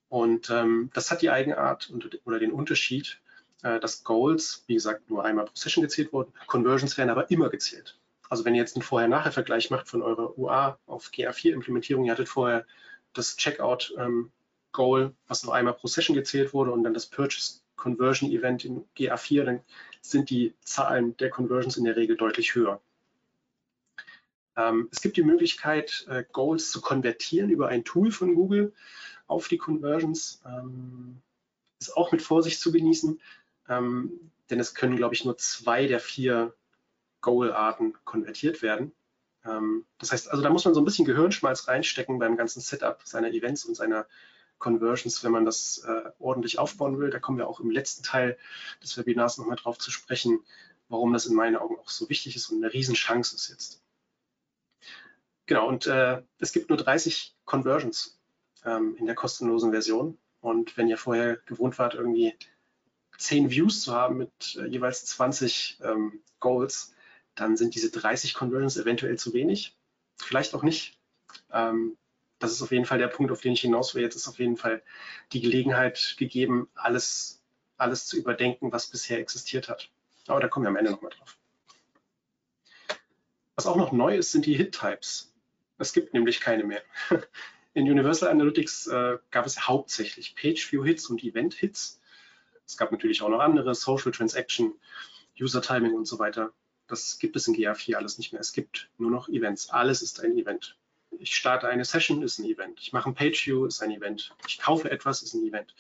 [0.09, 3.23] Und ähm, das hat die Eigenart und, oder den Unterschied,
[3.63, 6.35] äh, dass Goals, wie gesagt, nur einmal pro Session gezählt wurden.
[6.47, 7.99] Conversions werden aber immer gezählt.
[8.29, 12.67] Also wenn ihr jetzt einen Vorher-Nachher-Vergleich macht von eurer UA auf GA4-Implementierung, ihr hattet vorher
[13.13, 14.33] das Checkout ähm,
[14.73, 18.85] Goal, was nur einmal pro Session gezählt wurde und dann das Purchase Conversion Event in
[18.97, 19.61] GA4, dann
[20.01, 22.81] sind die Zahlen der Conversions in der Regel deutlich höher.
[24.57, 28.73] Ähm, es gibt die Möglichkeit, äh, Goals zu konvertieren über ein Tool von Google
[29.27, 30.43] auf die Conversions.
[30.47, 31.23] Ähm,
[31.81, 33.21] ist auch mit Vorsicht zu genießen,
[33.69, 36.55] ähm, denn es können, glaube ich, nur zwei der vier
[37.21, 38.93] Goal-Arten konvertiert werden.
[39.45, 43.01] Ähm, das heißt, also da muss man so ein bisschen Gehirnschmalz reinstecken beim ganzen Setup
[43.05, 44.07] seiner Events und seiner
[44.63, 47.11] Conversions, wenn man das äh, ordentlich aufbauen will.
[47.11, 48.39] Da kommen wir auch im letzten Teil
[48.83, 50.41] des Webinars nochmal drauf zu sprechen,
[50.89, 53.83] warum das in meinen Augen auch so wichtig ist und eine Riesenchance ist jetzt.
[55.47, 58.21] Genau, und äh, es gibt nur 30 Conversions
[58.65, 60.17] ähm, in der kostenlosen Version.
[60.41, 62.35] Und wenn ihr vorher gewohnt wart, irgendwie
[63.19, 66.95] 10 Views zu haben mit äh, jeweils 20 ähm, Goals,
[67.35, 69.77] dann sind diese 30 Conversions eventuell zu wenig.
[70.17, 70.99] Vielleicht auch nicht.
[71.53, 71.97] Ähm,
[72.43, 74.03] das ist auf jeden Fall der Punkt, auf den ich hinaus will.
[74.03, 74.83] Jetzt ist auf jeden Fall
[75.33, 77.41] die Gelegenheit gegeben, alles,
[77.77, 79.91] alles zu überdenken, was bisher existiert hat.
[80.27, 81.39] Aber da kommen wir am Ende nochmal drauf.
[83.55, 85.33] Was auch noch neu ist, sind die Hit-Types.
[85.79, 86.83] Es gibt nämlich keine mehr.
[87.75, 92.01] In Universal Analytics äh, gab es hauptsächlich Page-View-Hits und Event-Hits.
[92.67, 94.75] Es gab natürlich auch noch andere, Social Transaction,
[95.41, 96.53] User-Timing und so weiter.
[96.89, 98.41] Das gibt es in GA4 alles nicht mehr.
[98.41, 99.71] Es gibt nur noch Events.
[99.71, 100.77] Alles ist ein Event
[101.23, 102.81] ich starte eine Session, ist ein Event.
[102.81, 104.35] Ich mache ein Page-View, ist ein Event.
[104.47, 105.75] Ich kaufe etwas, ist ein Event.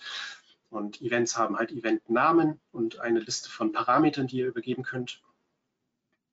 [0.70, 5.20] Und Events haben halt Eventnamen und eine Liste von Parametern, die ihr übergeben könnt.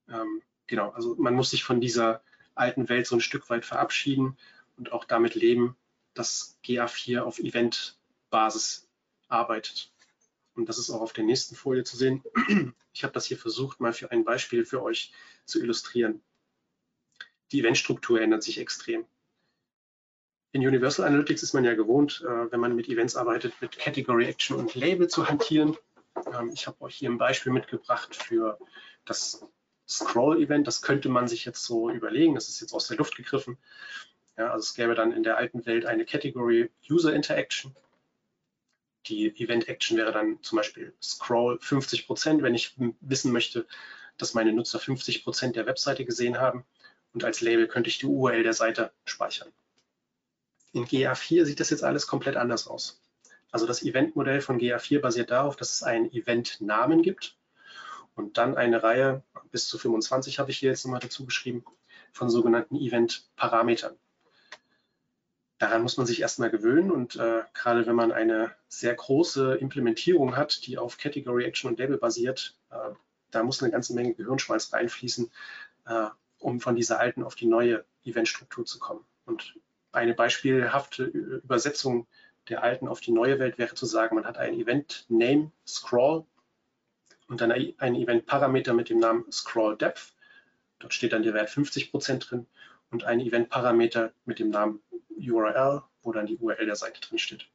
[0.07, 2.21] Ähm, genau, also man muss sich von dieser
[2.53, 4.37] alten Welt so ein Stück weit verabschieden
[4.77, 5.75] und auch damit leben,
[6.13, 8.87] dass GA4 auf Event-Basis
[9.27, 9.91] arbeitet.
[10.53, 12.23] Und das ist auch auf der nächsten Folie zu sehen.
[12.91, 15.13] Ich habe das hier versucht, mal für ein Beispiel für euch
[15.45, 16.21] zu illustrieren
[17.51, 19.05] die Eventstruktur ändert sich extrem.
[20.51, 24.25] In Universal Analytics ist man ja gewohnt, äh, wenn man mit Events arbeitet, mit Category
[24.25, 25.77] Action und Label zu hantieren.
[26.33, 28.57] Ähm, ich habe euch hier ein Beispiel mitgebracht für
[29.05, 29.45] das
[29.87, 30.65] Scroll-Event.
[30.65, 32.33] Das könnte man sich jetzt so überlegen.
[32.33, 33.57] Das ist jetzt aus der Luft gegriffen.
[34.37, 37.75] Ja, also es gäbe dann in der alten Welt eine Category User Interaction.
[39.05, 43.67] Die Event Action wäre dann zum Beispiel Scroll 50 Prozent, wenn ich wissen möchte,
[44.17, 46.65] dass meine Nutzer 50 Prozent der Webseite gesehen haben
[47.13, 49.51] und als Label könnte ich die URL der Seite speichern.
[50.71, 53.01] In GA4 sieht das jetzt alles komplett anders aus.
[53.51, 57.37] Also das Event-Modell von GA4 basiert darauf, dass es einen Event-Namen gibt
[58.15, 61.63] und dann eine Reihe, bis zu 25 habe ich hier jetzt nochmal dazu geschrieben,
[62.11, 63.95] von sogenannten Event-Parametern.
[65.57, 70.37] Daran muss man sich erstmal gewöhnen und äh, gerade wenn man eine sehr große Implementierung
[70.37, 72.91] hat, die auf Category Action und Label basiert, äh,
[73.31, 75.29] da muss eine ganze Menge Gehirnschmalz reinfließen,
[75.85, 76.07] äh,
[76.39, 79.05] um von dieser alten auf die neue Eventstruktur zu kommen.
[79.25, 79.55] Und
[79.91, 82.07] eine beispielhafte Übersetzung
[82.47, 86.25] der alten auf die neue Welt wäre zu sagen, man hat ein Event Name Scroll
[87.27, 90.13] und dann ein Event-Parameter mit dem Namen Scroll Depth.
[90.79, 92.47] Dort steht dann der Wert 50 Prozent drin
[92.89, 97.47] und ein Event-Parameter mit dem Namen URL, wo dann die URL der Seite drin steht.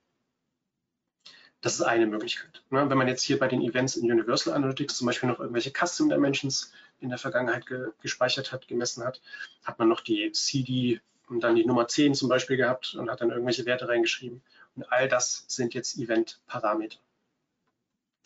[1.60, 2.62] Das ist eine Möglichkeit.
[2.70, 2.88] Ne?
[2.88, 6.10] Wenn man jetzt hier bei den Events in Universal Analytics zum Beispiel noch irgendwelche Custom
[6.10, 6.72] Dimensions
[7.04, 9.20] in der Vergangenheit ge gespeichert hat, gemessen hat,
[9.62, 13.20] hat man noch die CD und dann die Nummer 10 zum Beispiel gehabt und hat
[13.20, 14.42] dann irgendwelche Werte reingeschrieben.
[14.74, 16.98] Und all das sind jetzt Event-Parameter.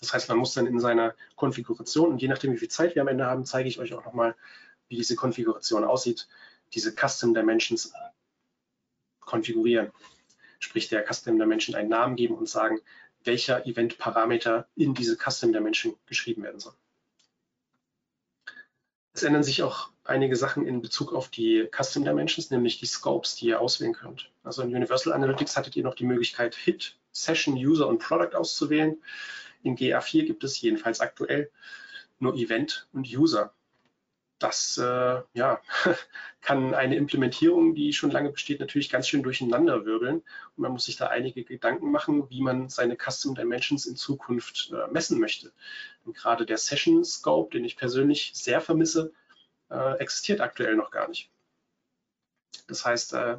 [0.00, 3.02] Das heißt, man muss dann in seiner Konfiguration und je nachdem, wie viel Zeit wir
[3.02, 4.36] am Ende haben, zeige ich euch auch nochmal,
[4.88, 6.28] wie diese Konfiguration aussieht,
[6.72, 7.92] diese Custom Dimensions
[9.20, 9.90] konfigurieren.
[10.60, 12.80] Sprich, der Custom Dimension einen Namen geben und sagen,
[13.24, 16.74] welcher Event-Parameter in diese Custom Dimension geschrieben werden soll.
[19.12, 23.36] Es ändern sich auch einige Sachen in Bezug auf die Custom Dimensions, nämlich die Scopes,
[23.36, 24.30] die ihr auswählen könnt.
[24.42, 29.02] Also in Universal Analytics hattet ihr noch die Möglichkeit, Hit, Session, User und Product auszuwählen.
[29.62, 31.50] In GA4 gibt es jedenfalls aktuell
[32.20, 33.52] nur Event und User
[34.38, 35.60] das äh, ja,
[36.40, 40.16] kann eine Implementierung, die schon lange besteht, natürlich ganz schön durcheinander wirbeln.
[40.18, 44.72] Und man muss sich da einige Gedanken machen, wie man seine Custom Dimensions in Zukunft
[44.72, 45.52] äh, messen möchte.
[46.04, 49.12] Und gerade der Session Scope, den ich persönlich sehr vermisse,
[49.70, 51.30] äh, existiert aktuell noch gar nicht.
[52.68, 53.38] Das heißt, äh,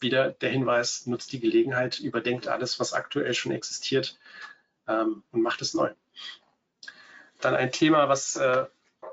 [0.00, 4.18] wieder der Hinweis, nutzt die Gelegenheit, überdenkt alles, was aktuell schon existiert
[4.86, 5.92] ähm, und macht es neu.
[7.40, 8.66] Dann ein Thema, was äh,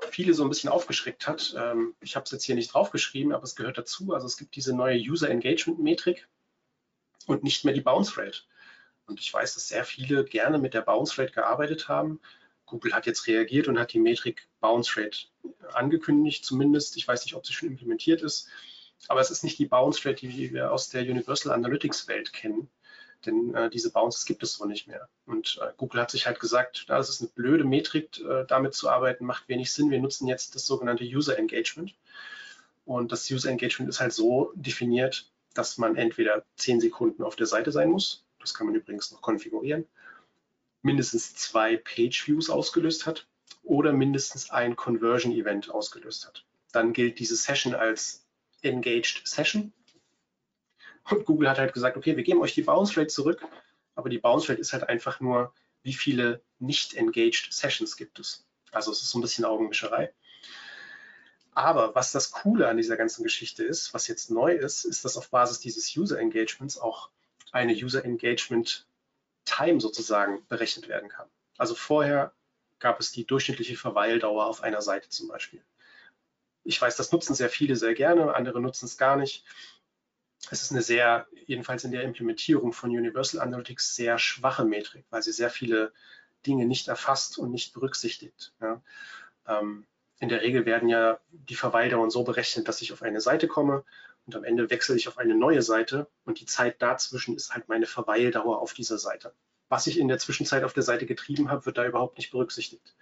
[0.06, 1.54] viele so ein bisschen aufgeschreckt hat.
[1.56, 4.12] Ähm, ich habe es jetzt hier nicht draufgeschrieben, aber es gehört dazu.
[4.12, 6.28] Also es gibt diese neue User Engagement Metrik
[7.26, 8.40] und nicht mehr die Bounce Rate.
[9.06, 12.20] Und ich weiß, dass sehr viele gerne mit der Bounce Rate gearbeitet haben.
[12.64, 15.18] Google hat jetzt reagiert und hat die Metrik Bounce Rate
[15.72, 16.96] angekündigt, zumindest.
[16.96, 18.48] Ich weiß nicht, ob sie schon implementiert ist.
[19.08, 22.68] Aber es ist nicht die Bounce Rate, die wir aus der Universal Analytics Welt kennen
[23.24, 25.08] denn äh, diese Bounces gibt es so nicht mehr.
[25.26, 28.88] Und äh, Google hat sich halt gesagt, das ist eine blöde Metrik, äh, damit zu
[28.88, 29.90] arbeiten, macht wenig Sinn.
[29.90, 31.94] Wir nutzen jetzt das sogenannte User Engagement.
[32.84, 37.46] Und das User Engagement ist halt so definiert, dass man entweder zehn Sekunden auf der
[37.46, 39.86] Seite sein muss, das kann man übrigens noch konfigurieren,
[40.82, 43.26] mindestens zwei Page Views ausgelöst hat
[43.64, 46.44] oder mindestens ein Conversion Event ausgelöst hat.
[46.72, 48.24] Dann gilt diese Session als
[48.62, 49.72] Engaged Session
[51.10, 53.44] und Google hat halt gesagt, okay, wir geben euch die Bounce Rate zurück,
[53.94, 58.46] aber die Bounce Rate ist halt einfach nur, wie viele nicht engaged Sessions gibt es.
[58.72, 60.12] Also es ist so ein bisschen Augenwischerei.
[61.52, 65.16] Aber was das Coole an dieser ganzen Geschichte ist, was jetzt neu ist, ist, dass
[65.16, 67.10] auf Basis dieses User Engagements auch
[67.52, 68.86] eine User Engagement
[69.46, 71.28] Time sozusagen berechnet werden kann.
[71.56, 72.34] Also vorher
[72.78, 75.64] gab es die durchschnittliche Verweildauer auf einer Seite zum Beispiel.
[76.64, 79.44] Ich weiß, das nutzen sehr viele sehr gerne, andere nutzen es gar nicht
[80.50, 85.22] es ist eine sehr, jedenfalls in der Implementierung von Universal Analytics, sehr schwache Metrik, weil
[85.22, 85.92] sie sehr viele
[86.46, 88.54] Dinge nicht erfasst und nicht berücksichtigt.
[88.60, 88.82] Ja.
[89.46, 89.86] Ähm,
[90.18, 93.84] in der Regel werden ja die Verweildauern so berechnet, dass ich auf eine Seite komme
[94.24, 97.68] und am Ende wechsle ich auf eine neue Seite und die Zeit dazwischen ist halt
[97.68, 99.34] meine Verweildauer auf dieser Seite.
[99.68, 102.96] Was ich in der Zwischenzeit auf der Seite getrieben habe, wird da überhaupt nicht berücksichtigt.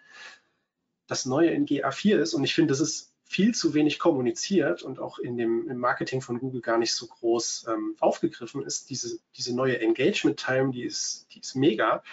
[1.06, 5.00] Das Neue in GA4 ist, und ich finde, das ist viel zu wenig kommuniziert und
[5.00, 8.90] auch in dem, im Marketing von Google gar nicht so groß ähm, aufgegriffen ist.
[8.90, 12.04] Diese, diese neue Engagement Time, die ist, die ist mega,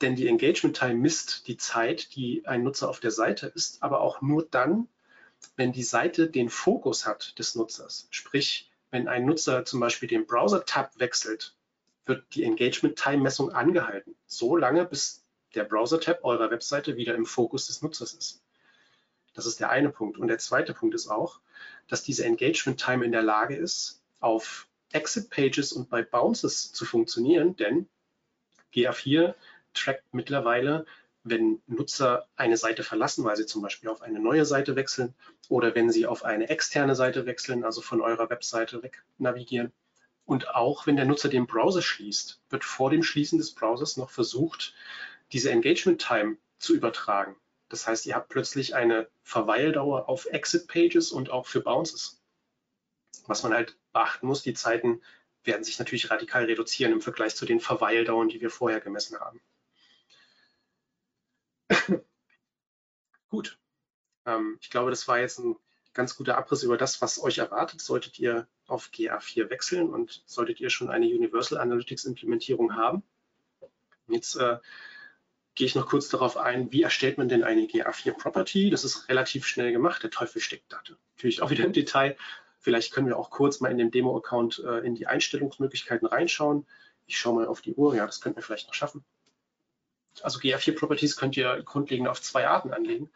[0.00, 4.00] denn die Engagement Time misst die Zeit, die ein Nutzer auf der Seite ist, aber
[4.00, 4.88] auch nur dann,
[5.56, 8.08] wenn die Seite den Fokus hat des Nutzers.
[8.08, 11.54] Sprich, wenn ein Nutzer zum Beispiel den Browser-Tab wechselt,
[12.06, 15.22] wird die Engagement-Time-Messung angehalten, so lange, bis
[15.54, 18.39] der Browser-Tab eurer Webseite wieder im Fokus des Nutzers ist.
[19.32, 20.18] Das ist der eine Punkt.
[20.18, 21.40] Und der zweite Punkt ist auch,
[21.88, 26.84] dass diese Engagement Time in der Lage ist, auf Exit Pages und bei Bounces zu
[26.84, 27.88] funktionieren, denn
[28.74, 29.34] GA4
[29.72, 30.84] trackt mittlerweile,
[31.22, 35.14] wenn Nutzer eine Seite verlassen, weil sie zum Beispiel auf eine neue Seite wechseln
[35.48, 39.72] oder wenn sie auf eine externe Seite wechseln, also von eurer Webseite weg navigieren.
[40.24, 44.10] Und auch wenn der Nutzer den Browser schließt, wird vor dem Schließen des Browsers noch
[44.10, 44.74] versucht,
[45.32, 47.36] diese Engagement Time zu übertragen.
[47.70, 52.20] Das heißt, ihr habt plötzlich eine Verweildauer auf Exit-Pages und auch für Bounces.
[53.26, 55.00] Was man halt beachten muss, die Zeiten
[55.44, 59.40] werden sich natürlich radikal reduzieren im Vergleich zu den Verweildauern, die wir vorher gemessen haben.
[63.30, 63.58] Gut,
[64.26, 65.56] ähm, ich glaube, das war jetzt ein
[65.92, 70.60] ganz guter Abriss über das, was euch erwartet, solltet ihr auf GA4 wechseln und solltet
[70.60, 73.04] ihr schon eine Universal Analytics Implementierung haben.
[74.08, 74.58] Jetzt äh,
[75.54, 78.70] gehe ich noch kurz darauf ein, wie erstellt man denn eine GA4 Property?
[78.70, 80.02] Das ist relativ schnell gemacht.
[80.02, 80.80] Der Teufel steckt da
[81.16, 82.16] natürlich auch wieder im Detail.
[82.58, 86.66] Vielleicht können wir auch kurz mal in dem Demo-Account äh, in die Einstellungsmöglichkeiten reinschauen.
[87.06, 87.94] Ich schaue mal auf die Uhr.
[87.94, 89.04] Ja, das könnten wir vielleicht noch schaffen.
[90.22, 93.10] also GA4-Properties könnt ihr grundlegend auf zwei Arten anlegen.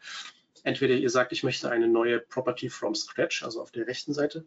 [0.63, 4.45] Entweder ihr sagt, ich möchte eine neue Property from scratch, also auf der rechten Seite,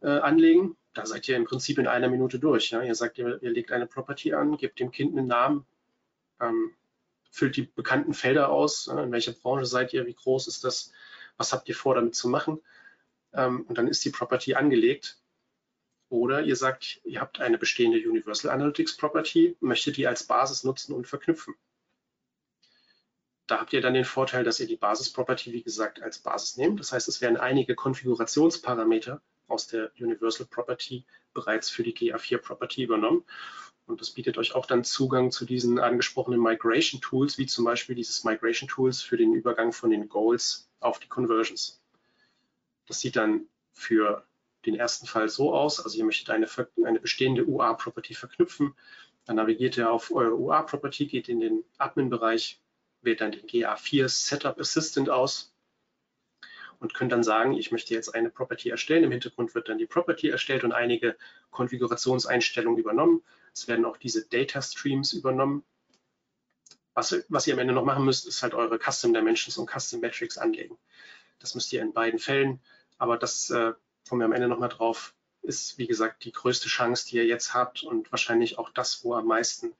[0.00, 0.76] äh, anlegen.
[0.94, 2.70] Da seid ihr im Prinzip in einer Minute durch.
[2.70, 2.82] Ja?
[2.82, 5.66] Ihr sagt, ihr, ihr legt eine Property an, gebt dem Kind einen Namen,
[6.40, 6.70] ähm,
[7.36, 8.88] füllt die bekannten Felder aus.
[8.88, 10.06] Äh, in welcher Branche seid ihr?
[10.06, 10.92] Wie groß ist das?
[11.36, 12.60] Was habt ihr vor, damit zu machen?
[13.32, 15.18] Ähm, und dann ist die Property angelegt.
[16.08, 20.94] Oder ihr sagt, ihr habt eine bestehende Universal Analytics Property, möchtet die als Basis nutzen
[20.94, 21.54] und verknüpfen
[23.46, 26.80] da habt ihr dann den Vorteil, dass ihr die Basis-Property, wie gesagt, als Basis nehmt.
[26.80, 32.82] Das heißt, es werden einige Konfigurationsparameter aus der Universal Property bereits für die GA4 Property
[32.82, 33.24] übernommen.
[33.86, 37.94] Und das bietet euch auch dann Zugang zu diesen angesprochenen Migration Tools, wie zum Beispiel
[37.94, 41.80] dieses Migration Tools für den Übergang von den Goals auf die Conversions.
[42.86, 44.26] Das sieht dann für
[44.64, 45.80] den ersten Fall so aus.
[45.80, 46.48] Also ihr möchtet eine,
[46.84, 48.74] eine bestehende UA-Property verknüpfen.
[49.24, 52.60] Dann navigiert ihr auf eure UA-Property, geht in den Admin-Bereich,
[53.02, 55.55] wählt dann den GA4 Setup Assistant aus
[56.80, 59.04] und könnt dann sagen, ich möchte jetzt eine Property erstellen.
[59.04, 61.16] Im Hintergrund wird dann die Property erstellt und einige
[61.50, 63.22] Konfigurationseinstellungen übernommen.
[63.52, 65.64] Es werden auch diese Data Streams übernommen.
[66.94, 70.00] Was, was ihr am Ende noch machen müsst, ist halt eure Custom Dimensions und Custom
[70.00, 70.78] Metrics anlegen.
[71.38, 72.60] Das müsst ihr in beiden Fällen,
[72.98, 73.74] aber das äh,
[74.08, 77.54] kommen wir am Ende nochmal drauf, ist wie gesagt die größte Chance, die ihr jetzt
[77.54, 79.74] habt und wahrscheinlich auch das, wo am meisten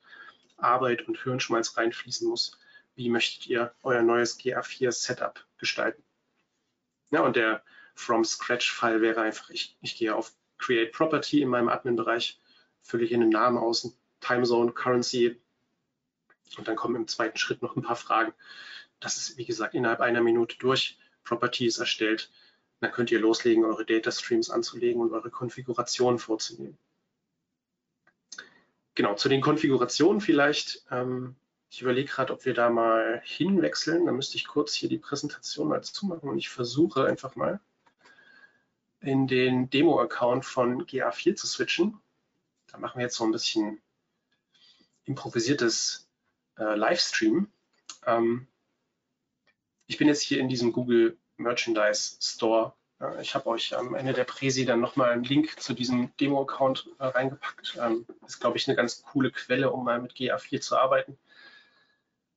[0.56, 2.58] Arbeit und Hirnschmalz reinfließen muss,
[2.94, 6.02] wie möchtet ihr euer neues GA4 Setup gestalten.
[7.10, 7.62] Ja, und der
[7.94, 12.40] From Scratch-Fall wäre einfach, ich, ich gehe auf Create Property in meinem Admin-Bereich,
[12.82, 15.40] fülle hier einen Namen aus, Timezone, Currency
[16.56, 18.32] und dann kommen im zweiten Schritt noch ein paar Fragen.
[19.00, 20.98] Das ist, wie gesagt, innerhalb einer Minute durch.
[21.24, 22.30] Property ist erstellt.
[22.80, 26.78] Dann könnt ihr loslegen, eure Data Streams anzulegen und eure Konfigurationen vorzunehmen.
[28.94, 30.84] Genau, zu den Konfigurationen vielleicht.
[30.90, 31.36] Ähm,
[31.70, 34.06] ich überlege gerade, ob wir da mal hinwechseln.
[34.06, 37.60] Da müsste ich kurz hier die Präsentation mal zumachen und ich versuche einfach mal
[39.00, 42.00] in den Demo-Account von GA4 zu switchen.
[42.70, 43.80] Da machen wir jetzt so ein bisschen
[45.04, 46.08] improvisiertes
[46.58, 47.48] äh, Livestream.
[48.06, 48.46] Ähm,
[49.86, 52.72] ich bin jetzt hier in diesem Google Merchandise Store.
[52.98, 56.88] Ja, ich habe euch am Ende der Präsi dann nochmal einen Link zu diesem Demo-Account
[56.98, 57.78] äh, reingepackt.
[57.80, 61.18] Ähm, ist, glaube ich, eine ganz coole Quelle, um mal mit GA4 zu arbeiten.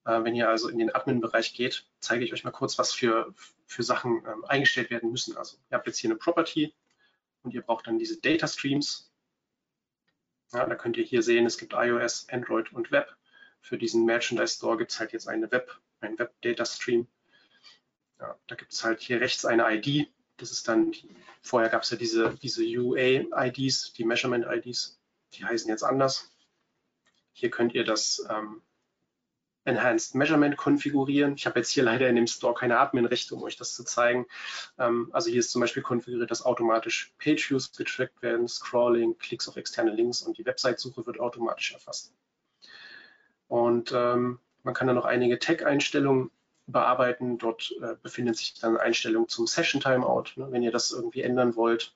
[0.10, 3.32] Äh, wenn ihr also in den Admin-Bereich geht, zeige ich euch mal kurz, was für,
[3.68, 5.38] für Sachen ähm, eingestellt werden müssen.
[5.38, 6.74] Also ihr habt jetzt hier eine Property
[7.44, 9.12] und ihr braucht dann diese Data Streams.
[10.52, 13.16] Ja, da könnt ihr hier sehen, es gibt iOS, Android und Web.
[13.62, 17.08] Für diesen Merchandise Store gibt es halt jetzt eine Web, ein Web Data Stream.
[18.20, 20.10] Ja, da gibt es halt hier rechts eine ID.
[20.38, 20.92] Das ist dann,
[21.44, 25.00] vorher gab es ja diese, diese UA-IDs, die Measurement-IDs,
[25.34, 26.32] die heißen jetzt anders.
[27.32, 28.64] Hier könnt ihr das ähm,
[29.70, 31.36] Enhanced Measurement konfigurieren.
[31.36, 34.26] Ich habe jetzt hier leider in dem Store keine Admin-Rechte, um euch das zu zeigen.
[34.78, 39.58] Ähm, also hier ist zum Beispiel konfiguriert, dass automatisch Page-Views getrackt werden, Scrolling, Klicks auf
[39.58, 42.14] externe Links und die Website-Suche wird automatisch erfasst.
[43.48, 46.32] Und ähm, man kann dann noch einige Tag-Einstellungen
[46.68, 47.38] bearbeiten.
[47.38, 51.96] Dort äh, befindet sich dann Einstellungen zum Session-Timeout, ne, wenn ihr das irgendwie ändern wollt.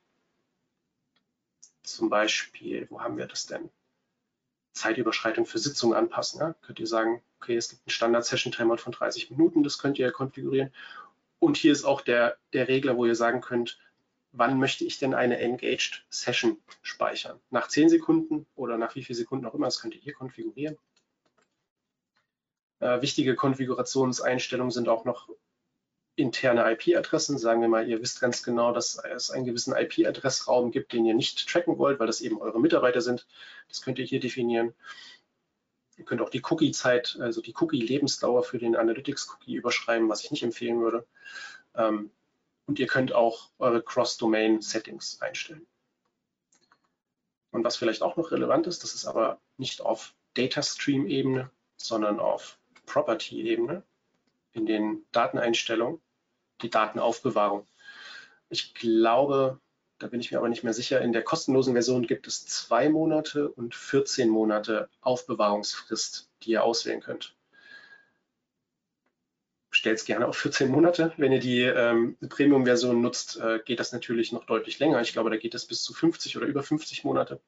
[1.83, 3.69] Zum Beispiel, wo haben wir das denn?
[4.73, 6.39] Zeitüberschreitung für Sitzungen anpassen.
[6.39, 6.55] Ja?
[6.61, 10.73] Könnt ihr sagen, okay, es gibt einen Standard-Session-Timeout von 30 Minuten, das könnt ihr konfigurieren.
[11.39, 13.79] Und hier ist auch der, der Regler, wo ihr sagen könnt,
[14.31, 17.39] wann möchte ich denn eine Engaged Session speichern?
[17.49, 20.77] Nach 10 Sekunden oder nach wie vielen Sekunden auch immer, das könnt ihr hier konfigurieren.
[22.79, 25.29] Äh, wichtige Konfigurationseinstellungen sind auch noch
[26.15, 27.37] interne IP-Adressen.
[27.37, 31.13] Sagen wir mal, ihr wisst ganz genau, dass es einen gewissen IP-Adressraum gibt, den ihr
[31.13, 33.27] nicht tracken wollt, weil das eben eure Mitarbeiter sind.
[33.67, 34.73] Das könnt ihr hier definieren.
[35.97, 40.43] Ihr könnt auch die Cookie-Zeit, also die Cookie-Lebensdauer für den Analytics-Cookie überschreiben, was ich nicht
[40.43, 41.05] empfehlen würde.
[41.75, 42.11] Ähm,
[42.65, 45.67] und ihr könnt auch eure Cross-Domain-Settings einstellen.
[47.51, 52.57] Und was vielleicht auch noch relevant ist, das ist aber nicht auf Data-Stream-Ebene, sondern auf
[52.87, 53.83] Property-Ebene
[54.53, 56.01] in den Dateneinstellungen,
[56.61, 57.67] die Datenaufbewahrung.
[58.49, 59.59] Ich glaube,
[59.99, 61.01] da bin ich mir aber nicht mehr sicher.
[61.01, 67.01] In der kostenlosen Version gibt es zwei Monate und 14 Monate Aufbewahrungsfrist, die ihr auswählen
[67.01, 67.35] könnt.
[69.71, 71.13] Stellt es gerne auf 14 Monate.
[71.17, 75.01] Wenn ihr die ähm, Premium-Version nutzt, äh, geht das natürlich noch deutlich länger.
[75.01, 77.39] Ich glaube, da geht es bis zu 50 oder über 50 Monate.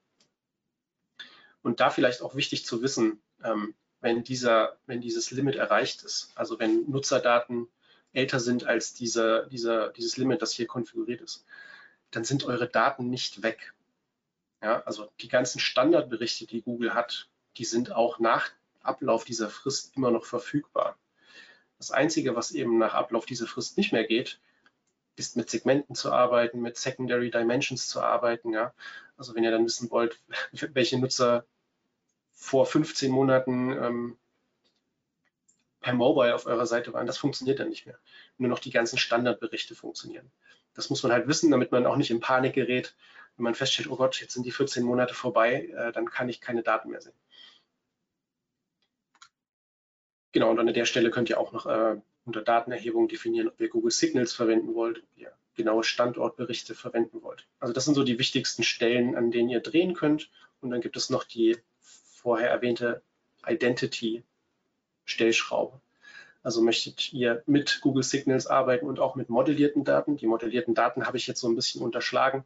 [1.62, 3.76] Und da vielleicht auch wichtig zu wissen, ähm,
[4.06, 7.68] wenn, dieser, wenn dieses Limit erreicht ist, also wenn Nutzerdaten
[8.14, 11.44] älter sind als dieser, dieser, dieses Limit, das hier konfiguriert ist,
[12.12, 13.74] dann sind eure Daten nicht weg.
[14.62, 18.52] Ja, also die ganzen Standardberichte, die Google hat, die sind auch nach
[18.84, 21.00] Ablauf dieser Frist immer noch verfügbar.
[21.80, 24.40] Das Einzige, was eben nach Ablauf dieser Frist nicht mehr geht,
[25.16, 28.54] ist mit Segmenten zu arbeiten, mit Secondary Dimensions zu arbeiten.
[28.54, 28.72] Ja?
[29.18, 30.20] Also wenn ihr dann wissen wollt,
[30.52, 31.48] welche Nutzer
[32.36, 34.18] vor 15 Monaten ähm,
[35.80, 37.98] per Mobile auf eurer Seite waren, das funktioniert dann nicht mehr.
[38.38, 40.30] Nur noch die ganzen Standardberichte funktionieren.
[40.74, 42.96] Das muss man halt wissen, damit man auch nicht in Panik gerät,
[43.38, 46.42] wenn man feststellt, oh Gott, jetzt sind die 14 Monate vorbei, äh, dann kann ich
[46.42, 47.14] keine Daten mehr sehen.
[50.32, 53.70] Genau, und an der Stelle könnt ihr auch noch äh, unter Datenerhebung definieren, ob ihr
[53.70, 57.48] Google Signals verwenden wollt, ob ihr genaue Standortberichte verwenden wollt.
[57.60, 60.30] Also das sind so die wichtigsten Stellen, an denen ihr drehen könnt.
[60.60, 61.58] Und dann gibt es noch die
[62.26, 63.02] vorher erwähnte
[63.46, 65.80] Identity-Stellschraube.
[66.42, 70.18] Also möchtet ihr mit Google Signals arbeiten und auch mit modellierten Daten.
[70.18, 72.44] Die modellierten Daten habe ich jetzt so ein bisschen unterschlagen.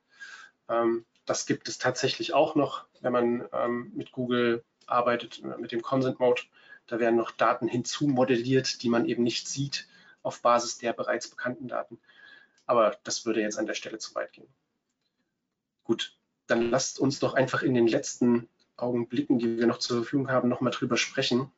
[0.68, 5.72] Ähm, das gibt es tatsächlich auch noch, wenn man ähm, mit Google arbeitet, äh, mit
[5.72, 6.42] dem Consent Mode.
[6.86, 9.88] Da werden noch Daten hinzumodelliert, die man eben nicht sieht
[10.24, 12.02] auf Basis der bereits bekannten Daten.
[12.66, 14.54] Aber das würde jetzt an der Stelle zu weit gehen.
[15.86, 16.18] Gut,
[16.48, 18.50] dann lasst uns doch einfach in den letzten
[18.82, 21.52] Augenblicken, die wir noch zur Verfügung haben, nochmal drüber sprechen,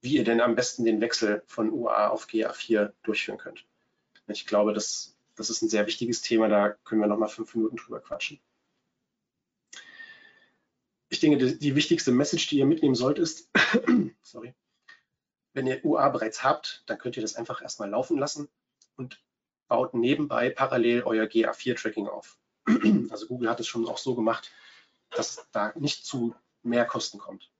[0.00, 3.64] wie ihr denn am besten den Wechsel von UA auf GA4 durchführen könnt.
[4.26, 7.76] Ich glaube, das, das ist ein sehr wichtiges Thema, da können wir nochmal fünf Minuten
[7.76, 8.40] drüber quatschen
[11.12, 13.50] ich denke, die, die, wichtigste Message, die ihr mitnehmen sollt, ist,
[14.22, 14.54] sorry,
[15.52, 18.48] wenn ihr UA bereits habt, dann könnt ihr das einfach erstmal laufen lassen
[18.96, 19.22] und
[19.68, 22.38] baut nebenbei parallel euer GA4-Tracking auf.
[23.10, 24.50] also Google hat es schon auch so gemacht,
[25.14, 27.50] dass da nicht zu mehr Kosten kommt.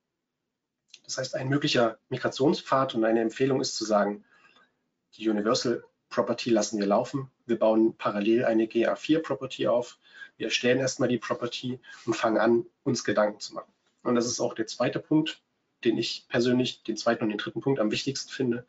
[1.04, 4.24] Das heißt, ein möglicher Migrationspfad und eine Empfehlung ist zu sagen,
[5.16, 7.30] die Universal Property lassen wir laufen.
[7.46, 9.98] Wir bauen parallel eine GA4 Property auf.
[10.36, 13.72] Wir erstellen erstmal die Property und fangen an, uns Gedanken zu machen.
[14.02, 15.40] Und das ist auch der zweite Punkt,
[15.84, 18.66] den ich persönlich, den zweiten und den dritten Punkt am wichtigsten finde.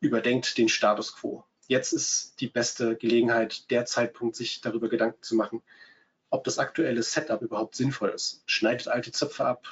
[0.00, 1.44] Überdenkt den Status quo.
[1.66, 5.62] Jetzt ist die beste Gelegenheit, der Zeitpunkt, sich darüber Gedanken zu machen,
[6.30, 8.42] ob das aktuelle Setup überhaupt sinnvoll ist.
[8.46, 9.66] Schneidet alte Zöpfe ab,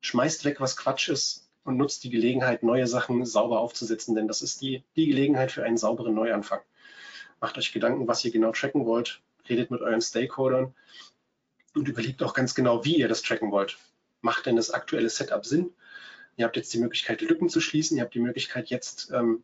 [0.00, 4.40] schmeißt weg, was Quatsch ist, und nutzt die Gelegenheit, neue Sachen sauber aufzusetzen, denn das
[4.40, 6.60] ist die, die Gelegenheit für einen sauberen Neuanfang.
[7.40, 10.74] Macht euch Gedanken, was ihr genau tracken wollt, redet mit euren Stakeholdern
[11.74, 13.76] und überlegt auch ganz genau, wie ihr das tracken wollt.
[14.22, 15.70] Macht denn das aktuelle Setup Sinn?
[16.36, 17.96] Ihr habt jetzt die Möglichkeit, Lücken zu schließen.
[17.98, 19.42] Ihr habt die Möglichkeit, jetzt ähm,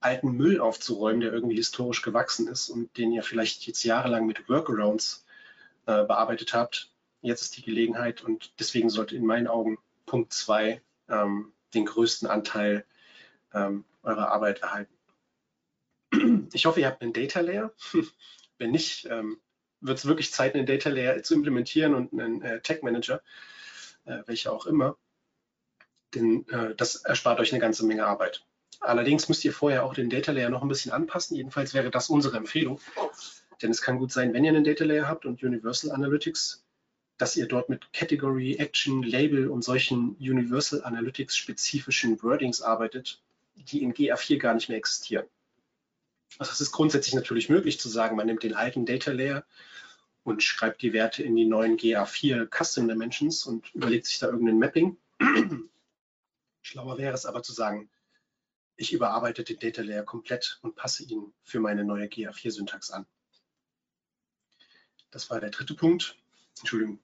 [0.00, 4.48] alten Müll aufzuräumen, der irgendwie historisch gewachsen ist und den ihr vielleicht jetzt jahrelang mit
[4.48, 5.24] Workarounds
[5.86, 6.90] äh, bearbeitet habt.
[7.20, 12.28] Jetzt ist die Gelegenheit und deswegen sollte in meinen Augen Punkt 2 ähm, den größten
[12.28, 12.84] Anteil
[13.52, 14.94] ähm, eurer Arbeit erhalten.
[16.52, 17.72] Ich hoffe, ihr habt einen Data Layer.
[18.58, 19.40] Wenn nicht, ähm,
[19.80, 23.22] wird es wirklich Zeit, einen Data Layer zu implementieren und einen äh, Tech Manager,
[24.04, 24.96] äh, welcher auch immer.
[26.14, 28.46] Denn äh, das erspart euch eine ganze Menge Arbeit.
[28.80, 31.36] Allerdings müsst ihr vorher auch den Data Layer noch ein bisschen anpassen.
[31.36, 32.80] Jedenfalls wäre das unsere Empfehlung.
[33.60, 36.64] Denn es kann gut sein, wenn ihr einen Data Layer habt und Universal Analytics
[37.18, 43.20] dass ihr dort mit Category, Action, Label und solchen Universal Analytics spezifischen Wordings arbeitet,
[43.56, 45.26] die in GA4 gar nicht mehr existieren.
[46.38, 49.44] Also es ist grundsätzlich natürlich möglich zu sagen, man nimmt den alten Data Layer
[50.22, 54.58] und schreibt die Werte in die neuen GA4 Custom Dimensions und überlegt sich da irgendein
[54.58, 54.96] Mapping.
[56.62, 57.88] Schlauer wäre es aber zu sagen,
[58.78, 63.06] ich überarbeite den Data Layer komplett und passe ihn für meine neue GA4-Syntax an.
[65.10, 66.16] Das war der dritte Punkt.
[66.58, 67.00] Entschuldigung.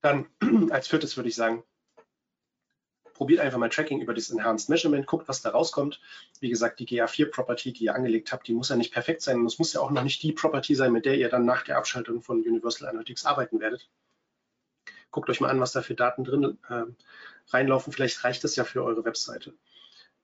[0.00, 0.26] Dann
[0.70, 1.62] als viertes würde ich sagen,
[3.14, 6.00] probiert einfach mal Tracking über das Enhanced Measurement, guckt, was da rauskommt.
[6.40, 9.46] Wie gesagt, die GA4-Property, die ihr angelegt habt, die muss ja nicht perfekt sein und
[9.46, 11.76] es muss ja auch noch nicht die Property sein, mit der ihr dann nach der
[11.76, 13.88] Abschaltung von Universal Analytics arbeiten werdet.
[15.10, 16.84] Guckt euch mal an, was da für Daten drin äh,
[17.48, 17.92] reinlaufen.
[17.92, 19.54] Vielleicht reicht das ja für eure Webseite.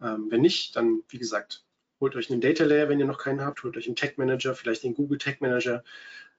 [0.01, 1.65] Ähm, wenn nicht, dann, wie gesagt,
[2.01, 4.55] holt euch einen Data Layer, wenn ihr noch keinen habt, holt euch einen Tag Manager,
[4.55, 5.83] vielleicht den Google Tag Manager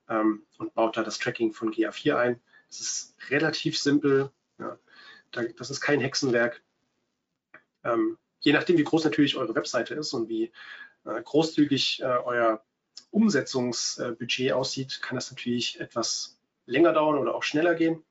[0.10, 2.42] ähm, und baut da das Tracking von GA4 ein.
[2.70, 4.78] Es ist relativ simpel, ja,
[5.32, 6.62] das ist kein Hexenwerk.
[7.84, 10.52] Ähm, je nachdem, wie groß natürlich eure Webseite ist und wie
[11.06, 12.64] äh, großzügig äh, euer
[13.12, 18.04] Umsetzungsbudget aussieht, kann das natürlich etwas länger dauern oder auch schneller gehen.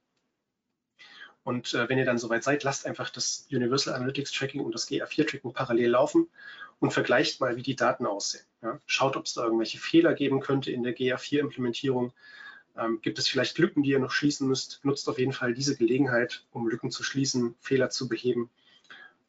[1.47, 4.89] Und äh, wenn ihr dann soweit seid, lasst einfach das Universal Analytics Tracking und das
[4.89, 6.29] GA4 Tracking parallel laufen
[6.81, 8.45] und vergleicht mal, wie die Daten aussehen.
[8.63, 8.81] Ja?
[8.85, 12.13] Schaut, ob es da irgendwelche Fehler geben könnte in der GA4 Implementierung.
[12.77, 14.81] Ähm, gibt es vielleicht Lücken, die ihr noch schließen müsst?
[14.83, 18.51] Nutzt auf jeden Fall diese Gelegenheit, um Lücken zu schließen, Fehler zu beheben.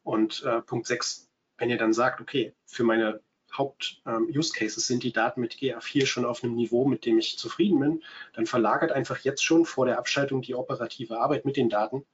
[0.02, 3.20] Und äh, Punkt 6, wenn ihr dann sagt, okay, für meine
[3.56, 7.80] Haupt-Use-Cases ähm, sind die Daten mit GA4 schon auf einem Niveau, mit dem ich zufrieden
[7.80, 12.04] bin, dann verlagert einfach jetzt schon vor der Abschaltung die operative Arbeit mit den Daten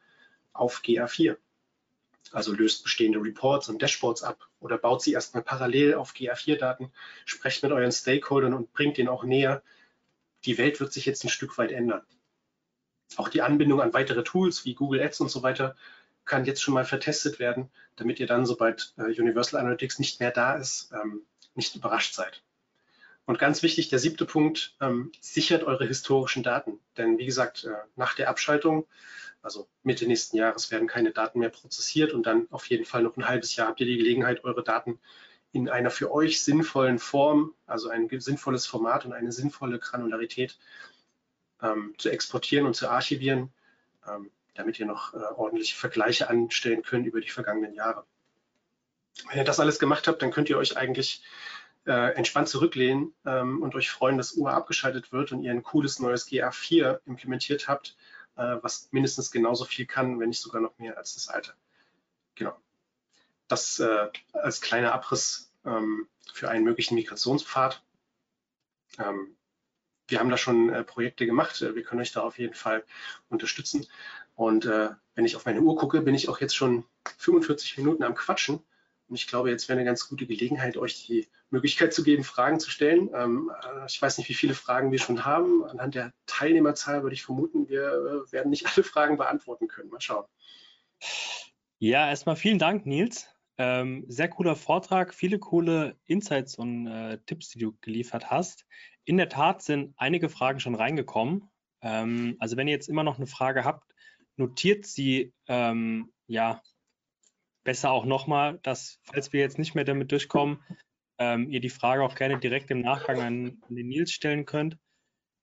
[0.52, 1.36] auf GA4.
[2.32, 6.90] Also löst bestehende Reports und Dashboards ab oder baut sie erstmal parallel auf GA4-Daten,
[7.26, 9.62] sprecht mit euren Stakeholdern und bringt denen auch näher.
[10.44, 12.02] Die Welt wird sich jetzt ein Stück weit ändern.
[13.16, 15.76] Auch die Anbindung an weitere Tools wie Google Ads und so weiter
[16.24, 20.30] kann jetzt schon mal vertestet werden, damit ihr dann, sobald äh, Universal Analytics nicht mehr
[20.30, 21.22] da ist, ähm,
[21.54, 22.42] nicht überrascht seid.
[23.26, 26.78] Und ganz wichtig, der siebte Punkt, ähm, sichert eure historischen Daten.
[26.96, 28.86] Denn wie gesagt, äh, nach der Abschaltung,
[29.40, 33.16] also Mitte nächsten Jahres, werden keine Daten mehr prozessiert und dann auf jeden Fall noch
[33.16, 34.98] ein halbes Jahr habt ihr die Gelegenheit, eure Daten
[35.52, 40.58] in einer für euch sinnvollen Form, also ein sinnvolles Format und eine sinnvolle Granularität
[41.62, 43.52] ähm, zu exportieren und zu archivieren.
[44.06, 48.04] Ähm, damit ihr noch äh, ordentliche Vergleiche anstellen könnt über die vergangenen Jahre.
[49.28, 51.22] Wenn ihr das alles gemacht habt, dann könnt ihr euch eigentlich
[51.86, 55.98] äh, entspannt zurücklehnen ähm, und euch freuen, dass UA abgeschaltet wird und ihr ein cooles
[55.98, 57.96] neues GA4 implementiert habt,
[58.36, 61.52] äh, was mindestens genauso viel kann, wenn nicht sogar noch mehr als das alte.
[62.34, 62.56] Genau.
[63.48, 67.82] Das äh, als kleiner Abriss ähm, für einen möglichen Migrationspfad.
[68.98, 69.36] Ähm,
[70.08, 71.60] wir haben da schon äh, Projekte gemacht.
[71.60, 72.84] Wir können euch da auf jeden Fall
[73.28, 73.86] unterstützen.
[74.34, 76.84] Und äh, wenn ich auf meine Uhr gucke, bin ich auch jetzt schon
[77.18, 78.60] 45 Minuten am Quatschen.
[79.08, 82.58] Und ich glaube, jetzt wäre eine ganz gute Gelegenheit, euch die Möglichkeit zu geben, Fragen
[82.58, 83.10] zu stellen.
[83.14, 85.64] Ähm, äh, ich weiß nicht, wie viele Fragen wir schon haben.
[85.64, 89.90] Anhand der Teilnehmerzahl würde ich vermuten, wir äh, werden nicht alle Fragen beantworten können.
[89.90, 90.24] Mal schauen.
[91.78, 93.28] Ja, erstmal vielen Dank, Nils.
[93.56, 98.66] Ähm, sehr cooler Vortrag, viele coole Insights und äh, Tipps, die du geliefert hast.
[99.04, 101.50] In der Tat sind einige Fragen schon reingekommen.
[101.82, 103.93] Ähm, also wenn ihr jetzt immer noch eine Frage habt,
[104.36, 106.62] notiert sie ähm, ja
[107.64, 110.62] besser auch nochmal, dass, falls wir jetzt nicht mehr damit durchkommen,
[111.18, 114.76] ähm, ihr die Frage auch gerne direkt im Nachgang an, an den Nils stellen könnt.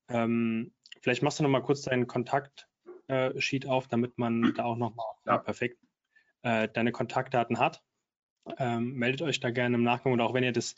[0.08, 5.06] Ähm, vielleicht machst du nochmal kurz deinen Kontaktsheet äh, auf, damit man da auch nochmal
[5.26, 5.78] ja, perfekt
[6.42, 7.82] äh, deine Kontaktdaten hat.
[8.58, 10.74] Ähm, meldet euch da gerne im Nachgang und auch wenn ihr das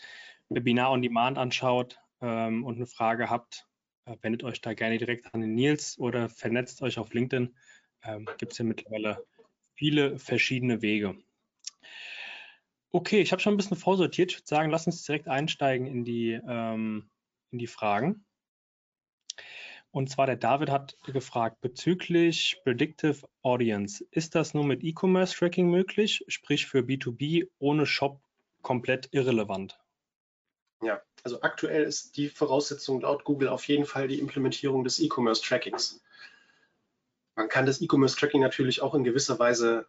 [0.51, 3.67] Webinar on Demand anschaut ähm, und eine Frage habt,
[4.07, 7.55] äh, wendet euch da gerne direkt an den Nils oder vernetzt euch auf LinkedIn
[8.05, 9.25] ähm, gibt es ja mittlerweile
[9.75, 11.17] viele verschiedene Wege.
[12.93, 14.31] Okay, ich habe schon ein bisschen vorsortiert.
[14.31, 17.11] Ich würde sagen, lass uns direkt einsteigen in die, ähm,
[17.51, 18.25] in die Fragen.
[19.91, 24.05] Und zwar der David hat gefragt bezüglich Predictive Audience.
[24.11, 28.21] Ist das nur mit E-Commerce Tracking möglich, sprich für B2B ohne Shop
[28.63, 29.79] komplett irrelevant?
[30.83, 35.43] Ja, also aktuell ist die Voraussetzung laut Google auf jeden Fall die Implementierung des E-Commerce
[35.43, 36.04] Trackings.
[37.37, 39.87] Man kann das E-Commerce-Tracking natürlich auch in gewisser Weise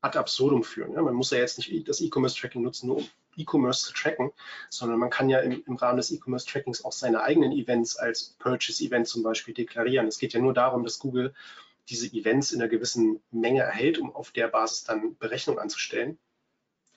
[0.00, 0.92] ad absurdum führen.
[0.92, 4.32] Ja, man muss ja jetzt nicht das E-Commerce-Tracking nutzen, nur um E-Commerce zu tracken,
[4.68, 9.06] sondern man kann ja im, im Rahmen des E-Commerce-Trackings auch seine eigenen Events als Purchase-Event
[9.06, 10.06] zum Beispiel deklarieren.
[10.08, 11.32] Es geht ja nur darum, dass Google
[11.88, 16.18] diese Events in einer gewissen Menge erhält, um auf der Basis dann Berechnung anzustellen.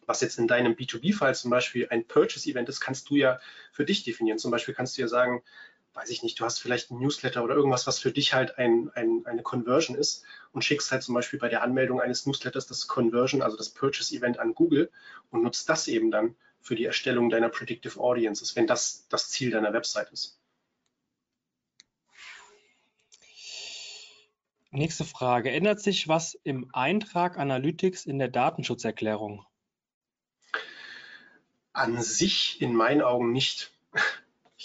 [0.08, 3.40] Was jetzt in deinem B2B-Fall zum Beispiel ein Purchase-Event ist, kannst du ja
[3.72, 4.38] für dich definieren.
[4.38, 5.42] Zum Beispiel kannst du ja sagen,
[5.96, 8.92] weiß ich nicht, du hast vielleicht ein Newsletter oder irgendwas, was für dich halt ein,
[8.96, 12.88] ein, eine Conversion ist und schickst halt zum Beispiel bei der Anmeldung eines Newsletters das
[12.88, 14.92] Conversion, also das Purchase-Event an Google
[15.32, 19.52] und nutzt das eben dann für die Erstellung deiner Predictive Audiences, wenn das das Ziel
[19.52, 20.38] deiner Website ist.
[24.72, 25.52] Nächste Frage.
[25.52, 29.46] Ändert sich was im Eintrag Analytics in der Datenschutzerklärung?
[31.72, 33.75] An sich in meinen Augen nicht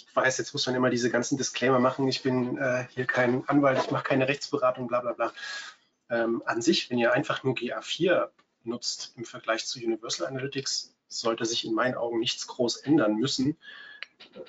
[0.08, 3.46] ich weiß, jetzt muss man immer diese ganzen Disclaimer machen, ich bin äh, hier kein
[3.48, 5.32] Anwalt, ich mache keine Rechtsberatung, bla bla bla.
[6.08, 8.28] Ähm, an sich, wenn ihr einfach nur GA4
[8.64, 13.56] nutzt im Vergleich zu Universal Analytics, sollte sich in meinen Augen nichts groß ändern müssen.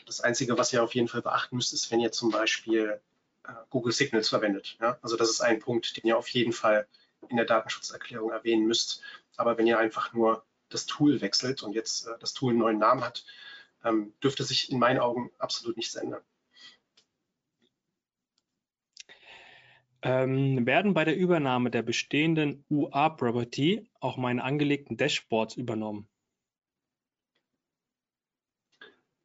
[0.05, 2.99] Das Einzige, was ihr auf jeden Fall beachten müsst, ist, wenn ihr zum Beispiel
[3.45, 4.77] äh, Google Signals verwendet.
[4.81, 4.97] Ja?
[5.01, 6.87] Also das ist ein Punkt, den ihr auf jeden Fall
[7.29, 9.01] in der Datenschutzerklärung erwähnen müsst.
[9.37, 12.79] Aber wenn ihr einfach nur das Tool wechselt und jetzt äh, das Tool einen neuen
[12.79, 13.25] Namen hat,
[13.83, 16.21] ähm, dürfte sich in meinen Augen absolut nichts ändern.
[20.03, 26.07] Ähm, werden bei der Übernahme der bestehenden UA-Property auch meine angelegten Dashboards übernommen?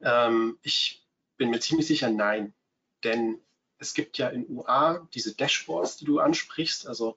[0.02, 1.06] Ähm, ich
[1.38, 2.52] bin mir ziemlich sicher nein,
[3.04, 3.40] denn
[3.78, 7.16] es gibt ja in UA diese Dashboards, die du ansprichst, also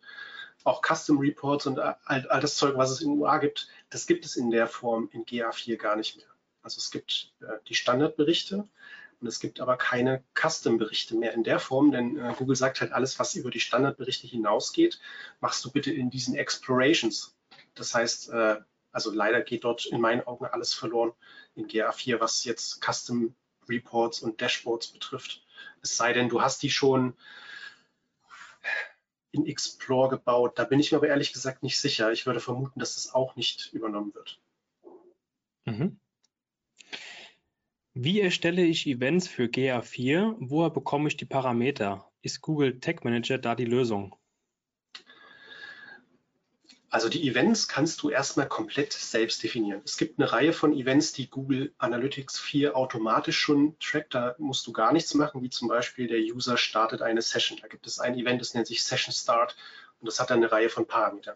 [0.63, 4.25] auch Custom Reports und all, all das Zeug, was es in UA gibt, das gibt
[4.25, 6.27] es in der Form in GA4 gar nicht mehr.
[6.69, 8.67] Also es gibt äh, die Standardberichte
[9.19, 12.91] und es gibt aber keine Custom-Berichte mehr in der Form, denn äh, Google sagt halt,
[12.91, 14.99] alles, was über die Standardberichte hinausgeht,
[15.39, 17.35] machst du bitte in diesen Explorations.
[17.73, 18.57] Das heißt, äh,
[18.91, 21.13] Also leider geht dort in meinen Augen alles verloren
[21.55, 23.35] in GA4, was jetzt Custom
[23.67, 25.43] Reports und Dashboards betrifft.
[25.81, 27.15] Es sei denn, du hast die schon
[29.31, 30.59] in Explore gebaut.
[30.59, 32.11] Da bin ich mir aber ehrlich gesagt nicht sicher.
[32.11, 34.39] Ich würde vermuten, dass das auch nicht übernommen wird.
[35.65, 35.99] Mhm.
[38.01, 40.37] Wie erstelle ich Events für GA4?
[40.39, 42.09] Woher bekomme ich die Parameter?
[42.21, 44.15] Ist Google Tag Manager da die Lösung?
[46.89, 49.81] Also die Events kannst du erstmal komplett selbst definieren.
[49.83, 54.15] Es gibt eine Reihe von Events, die Google Analytics 4 automatisch schon trackt.
[54.15, 57.59] Da musst du gar nichts machen, wie zum Beispiel der User startet eine Session.
[57.61, 59.57] Da gibt es ein Event, das nennt sich Session Start
[59.99, 61.35] und das hat dann eine Reihe von Parametern.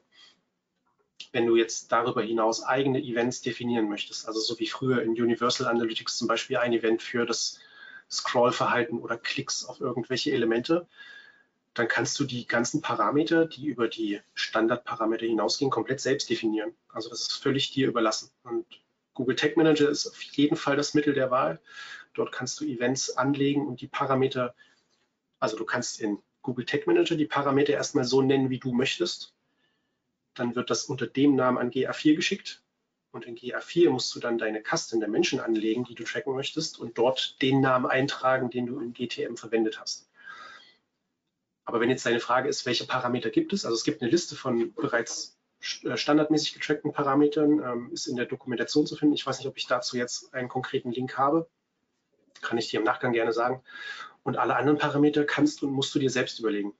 [1.31, 5.67] Wenn du jetzt darüber hinaus eigene Events definieren möchtest, also so wie früher in Universal
[5.67, 7.59] Analytics zum Beispiel ein Event für das
[8.09, 10.87] Scrollverhalten oder Klicks auf irgendwelche Elemente,
[11.73, 16.73] dann kannst du die ganzen Parameter, die über die Standardparameter hinausgehen, komplett selbst definieren.
[16.89, 18.29] Also das ist völlig dir überlassen.
[18.43, 18.65] Und
[19.13, 21.59] Google Tag Manager ist auf jeden Fall das Mittel der Wahl.
[22.13, 24.53] Dort kannst du Events anlegen und die Parameter,
[25.39, 29.33] also du kannst in Google Tag Manager die Parameter erstmal so nennen, wie du möchtest.
[30.33, 32.63] Dann wird das unter dem Namen an GA4 geschickt.
[33.11, 36.79] Und in GA4 musst du dann deine Custom der Menschen anlegen, die du tracken möchtest
[36.79, 40.09] und dort den Namen eintragen, den du in GTM verwendet hast.
[41.65, 43.65] Aber wenn jetzt deine Frage ist, welche Parameter gibt es?
[43.65, 45.37] Also es gibt eine Liste von bereits
[45.83, 49.15] äh, standardmäßig getrackten Parametern, ähm, ist in der Dokumentation zu finden.
[49.15, 51.47] Ich weiß nicht, ob ich dazu jetzt einen konkreten Link habe.
[52.41, 53.63] Kann ich dir im Nachgang gerne sagen.
[54.23, 56.73] Und alle anderen Parameter kannst und musst du dir selbst überlegen.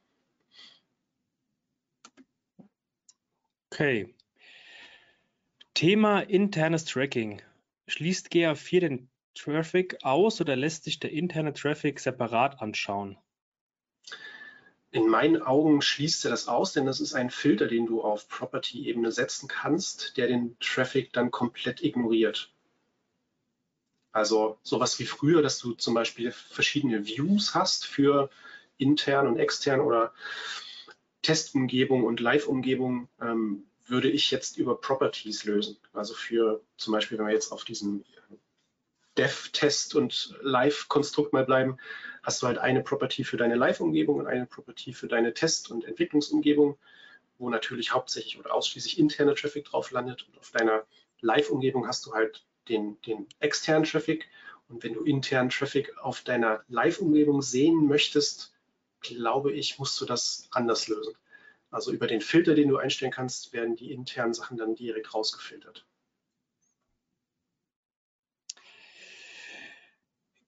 [3.73, 4.13] Okay.
[5.73, 7.41] Thema internes Tracking.
[7.87, 13.17] Schließt GA4 den Traffic aus oder lässt sich der interne Traffic separat anschauen?
[14.91, 18.27] in meinen Augen schließt er das aus, denn das ist ein Filter, den du auf
[18.27, 22.53] Property-Ebene setzen kannst, der den Traffic dann komplett ignoriert.
[24.11, 28.29] Also sowas wie früher, dass du zum Beispiel verschiedene Views hast für
[28.77, 30.13] intern und extern oder
[31.23, 35.77] Testumgebung und Live-Umgebung, ähm, würde ich jetzt über Properties lösen.
[35.93, 38.05] Also für zum Beispiel, wenn wir jetzt auf diesem
[39.17, 41.77] Dev-Test und Live-Konstrukt mal bleiben,
[42.23, 45.85] hast du halt eine Property für deine Live-Umgebung und eine Property für deine Test- und
[45.85, 46.77] Entwicklungsumgebung,
[47.37, 50.25] wo natürlich hauptsächlich oder ausschließlich interner Traffic drauf landet.
[50.27, 50.85] Und auf deiner
[51.21, 54.27] Live-Umgebung hast du halt den, den externen Traffic.
[54.69, 58.52] Und wenn du internen Traffic auf deiner Live-Umgebung sehen möchtest,
[59.03, 61.13] glaube ich, musst du das anders lösen.
[61.69, 65.85] Also über den Filter, den du einstellen kannst, werden die internen Sachen dann direkt rausgefiltert.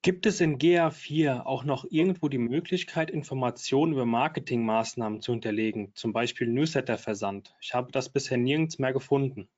[0.06, 6.14] Gibt es in GA4 auch noch irgendwo die Möglichkeit, Informationen über Marketingmaßnahmen zu hinterlegen, zum
[6.14, 7.56] Beispiel Newsletter-Versand?
[7.60, 9.50] Ich habe das bisher nirgends mehr gefunden.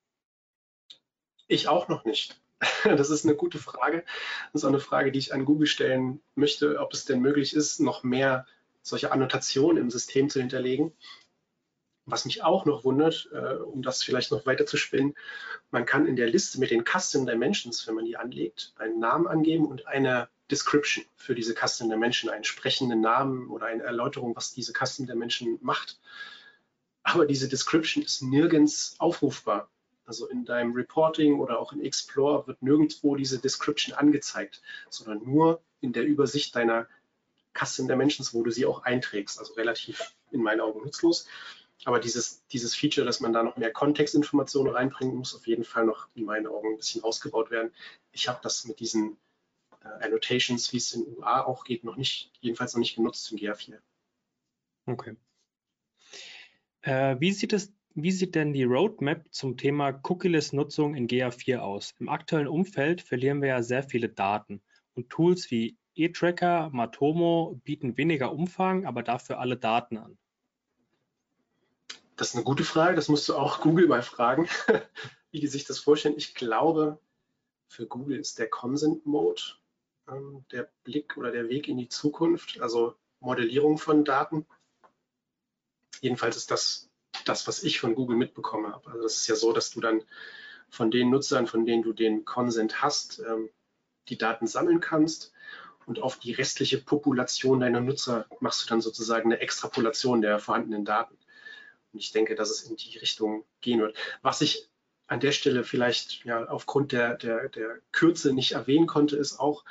[1.47, 2.41] Ich auch noch nicht.
[2.85, 4.05] Das ist eine gute Frage.
[4.53, 7.53] Das ist auch eine Frage, die ich an Google stellen möchte, ob es denn möglich
[7.53, 8.45] ist, noch mehr
[8.87, 10.93] solche Annotationen im System zu hinterlegen.
[12.05, 15.13] Was mich auch noch wundert, äh, um das vielleicht noch weiter zu spinnen,
[15.71, 19.27] man kann in der Liste mit den Custom Dimensions, wenn man die anlegt, einen Namen
[19.27, 24.53] angeben und eine Description für diese Custom Dimension, einen sprechenden Namen oder eine Erläuterung, was
[24.53, 25.99] diese Custom Dimension macht.
[27.03, 29.69] Aber diese Description ist nirgends aufrufbar.
[30.05, 35.61] Also in deinem Reporting oder auch in Explore wird nirgendwo diese Description angezeigt, sondern nur
[35.81, 36.87] in der Übersicht deiner
[37.57, 39.39] Custom Dimensions, wo du sie auch einträgst.
[39.39, 41.27] Also relativ in meinen Augen nutzlos.
[41.85, 45.85] Aber dieses, dieses Feature, dass man da noch mehr Kontextinformationen reinbringt, muss auf jeden Fall
[45.85, 47.71] noch in meinen Augen ein bisschen ausgebaut werden.
[48.11, 49.17] Ich habe das mit diesen
[49.83, 53.37] äh, Annotations, wie es in UA auch geht, noch nicht, jedenfalls noch nicht genutzt in
[53.37, 53.77] GA4.
[54.87, 55.15] Okay.
[56.81, 61.95] Äh, wie sieht es wie sieht denn die Roadmap zum Thema Cookieless-Nutzung in GA4 aus?
[61.99, 64.61] Im aktuellen Umfeld verlieren wir ja sehr viele Daten
[64.93, 70.17] und Tools wie eTracker, Matomo bieten weniger Umfang, aber dafür alle Daten an.
[72.15, 74.47] Das ist eine gute Frage, das musst du auch Google mal fragen,
[75.31, 76.15] wie die sich das vorstellen.
[76.17, 76.99] Ich glaube,
[77.67, 79.41] für Google ist der Consent Mode
[80.07, 84.45] ähm, der Blick oder der Weg in die Zukunft, also Modellierung von Daten.
[86.01, 86.89] Jedenfalls ist das
[87.25, 88.89] das, was ich von Google mitbekommen habe.
[88.91, 90.03] Also das ist ja so, dass du dann
[90.69, 93.49] von den Nutzern, von denen du den Consent hast, ähm,
[94.09, 95.33] die Daten sammeln kannst
[95.87, 100.83] und auf die restliche Population deiner Nutzer machst du dann sozusagen eine Extrapolation der vorhandenen
[100.83, 101.17] Daten.
[101.93, 103.95] Und ich denke, dass es in die Richtung gehen wird.
[104.21, 104.69] Was ich
[105.07, 109.63] an der Stelle vielleicht ja, aufgrund der, der, der Kürze nicht erwähnen konnte, ist auch,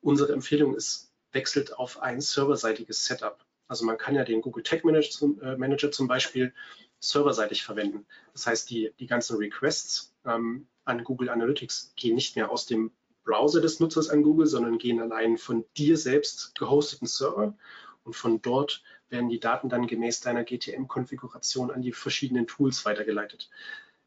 [0.00, 3.44] unsere Empfehlung ist, wechselt auf ein serverseitiges Setup.
[3.66, 6.54] Also man kann ja den Google Tag Manager zum, äh, Manager zum Beispiel
[6.98, 8.06] serverseitig verwenden.
[8.32, 12.90] Das heißt, die, die ganzen Requests, ähm, an Google Analytics gehen nicht mehr aus dem
[13.28, 17.54] Browser des Nutzers an Google, sondern gehen an einen von dir selbst gehosteten Server
[18.02, 23.50] und von dort werden die Daten dann gemäß deiner GTM-Konfiguration an die verschiedenen Tools weitergeleitet.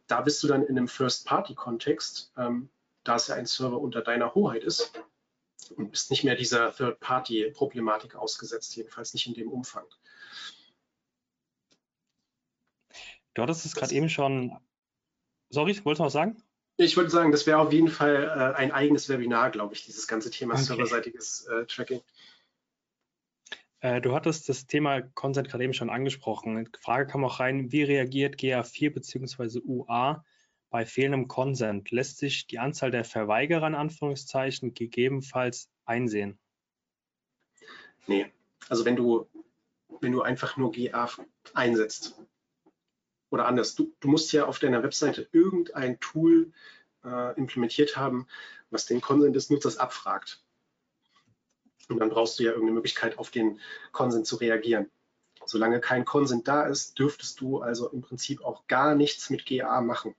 [0.08, 2.70] Da bist du dann in einem First-Party-Kontext, ähm,
[3.04, 4.92] da es ja ein Server unter deiner Hoheit ist
[5.76, 9.86] und bist nicht mehr dieser Third-Party-Problematik ausgesetzt, jedenfalls nicht in dem Umfang.
[13.36, 14.58] Du hattest es gerade eben schon.
[15.52, 16.42] Sorry, wolltest du noch sagen?
[16.78, 20.08] Ich würde sagen, das wäre auf jeden Fall äh, ein eigenes Webinar, glaube ich, dieses
[20.08, 20.64] ganze Thema okay.
[20.64, 22.02] serverseitiges äh, Tracking.
[23.82, 26.66] Äh, du hattest das Thema Consent gerade eben schon angesprochen.
[26.66, 29.60] Die Frage kam auch rein, wie reagiert GA4 bzw.
[29.66, 30.24] UA
[30.70, 31.92] bei fehlendem Consent?
[31.92, 36.40] Lässt sich die Anzahl der Verweigerer in Anführungszeichen gegebenenfalls einsehen?
[38.08, 38.28] Nee,
[38.70, 39.28] also wenn du,
[40.00, 41.10] wenn du einfach nur GA
[41.54, 42.22] einsetzt,
[43.32, 46.52] oder anders, du, du musst ja auf deiner Webseite irgendein Tool
[47.04, 48.28] äh, implementiert haben,
[48.70, 50.44] was den Consent des Nutzers abfragt.
[51.90, 53.60] Und dann brauchst du ja irgendeine Möglichkeit, auf den
[53.92, 54.90] Consent zu reagieren.
[55.46, 59.82] Solange kein Consent da ist, dürftest du also im Prinzip auch gar nichts mit GA
[59.82, 60.14] machen.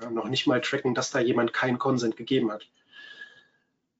[0.00, 2.68] Ja, noch nicht mal tracken, dass da jemand keinen Consent gegeben hat.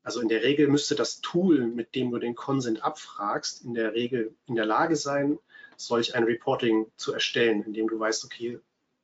[0.03, 3.93] Also in der Regel müsste das Tool, mit dem du den Consent abfragst, in der
[3.93, 5.39] Regel in der Lage sein,
[5.87, 8.61] solch ein Reporting zu erstellen, indem du weißt, okay,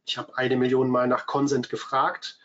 [0.06, 2.38] ich habe eine Million Mal nach Consent gefragt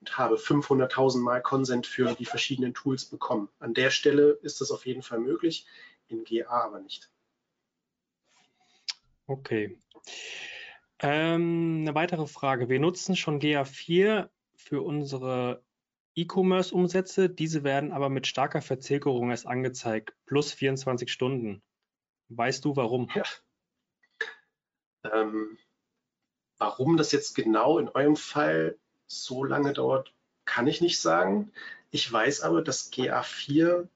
[0.00, 3.48] und habe 500.000 Mal Consent für die verschiedenen Tools bekommen.
[3.58, 5.66] An der Stelle ist das auf jeden Fall möglich,
[6.08, 7.10] in GA aber nicht.
[9.26, 9.78] Okay.
[11.00, 12.68] Ähm, eine weitere Frage.
[12.68, 15.62] Wir nutzen schon GA4 für unsere
[16.14, 17.28] E-Commerce-Umsätze.
[17.28, 21.62] Diese werden aber mit starker Verzögerung erst angezeigt, plus 24 Stunden.
[22.28, 23.10] Weißt du warum?
[23.14, 23.24] Ja.
[25.12, 25.58] Ähm,
[26.58, 30.12] warum das jetzt genau in eurem Fall so lange dauert,
[30.44, 31.52] kann ich nicht sagen.
[31.90, 33.88] Ich weiß aber, dass GA4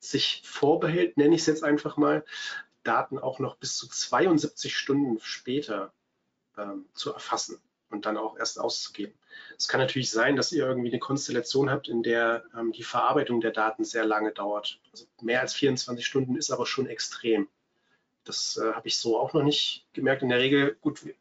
[0.00, 2.24] sich vorbehält, nenne ich es jetzt einfach mal,
[2.82, 5.92] Daten auch noch bis zu 72 Stunden später
[6.56, 7.60] ähm, zu erfassen
[7.90, 9.14] und dann auch erst auszugeben.
[9.56, 13.40] Es kann natürlich sein, dass ihr irgendwie eine Konstellation habt, in der ähm, die Verarbeitung
[13.40, 14.80] der Daten sehr lange dauert.
[14.90, 17.48] Also mehr als 24 Stunden ist aber schon extrem.
[18.24, 20.22] Das äh, habe ich so auch noch nicht gemerkt.
[20.22, 21.14] In der Regel, gut, wir,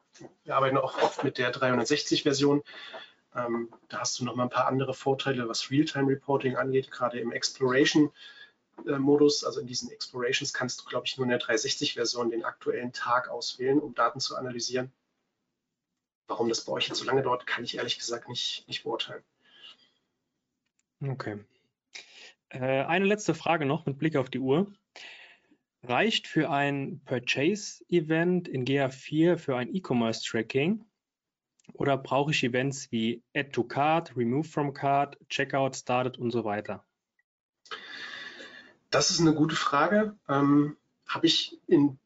[0.43, 2.64] wir arbeiten auch oft mit der 360-Version.
[3.36, 7.32] Ähm, da hast du noch mal ein paar andere Vorteile, was Realtime-Reporting angeht, gerade im
[7.32, 9.43] Exploration-Modus.
[9.43, 13.30] Also in diesen Explorations kannst du, glaube ich, nur in der 360-Version den aktuellen Tag
[13.30, 14.91] auswählen, um Daten zu analysieren.
[16.28, 19.24] Warum das bei euch jetzt so lange dauert, kann ich ehrlich gesagt nicht, nicht beurteilen.
[21.04, 21.43] Okay.
[22.49, 24.68] Äh, eine letzte Frage noch mit Blick auf die Uhr.
[25.84, 30.86] Reicht für ein Purchase-Event in GA4 für ein E-Commerce-Tracking
[31.74, 36.44] oder brauche ich Events wie Add to Cart, Remove from Cart, Checkout Started und so
[36.44, 36.86] weiter?
[38.90, 40.18] Das ist eine gute Frage.
[40.28, 40.78] Ähm,
[41.08, 41.98] Habe ich in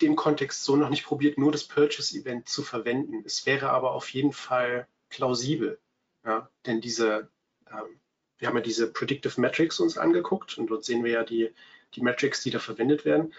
[0.00, 3.22] dem Kontext so noch nicht probiert, nur das Purchase-Event zu verwenden.
[3.24, 5.80] Es wäre aber auf jeden Fall plausibel,
[6.24, 6.50] ja?
[6.66, 7.30] denn diese,
[7.70, 8.00] ähm,
[8.38, 11.52] wir haben ja diese Predictive Metrics uns angeguckt und dort sehen wir ja die
[11.96, 13.34] die Metrics, die da verwendet werden.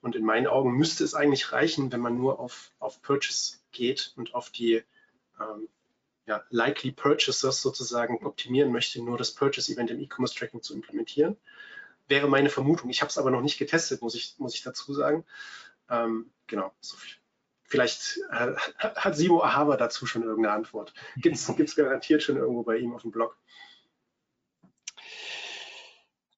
[0.00, 4.12] Und in meinen Augen müsste es eigentlich reichen, wenn man nur auf, auf Purchase geht
[4.16, 4.82] und auf die
[5.40, 5.68] ähm,
[6.26, 11.36] ja, Likely Purchasers sozusagen optimieren möchte, nur das Purchase-Event im E-Commerce Tracking zu implementieren.
[12.06, 12.90] Wäre meine Vermutung.
[12.90, 15.24] Ich habe es aber noch nicht getestet, muss ich, muss ich dazu sagen.
[15.90, 17.16] Ähm, genau, so viel.
[17.64, 20.94] Vielleicht äh, hat Simo Ahava dazu schon irgendeine Antwort.
[21.16, 23.36] Gibt es garantiert schon irgendwo bei ihm auf dem Blog.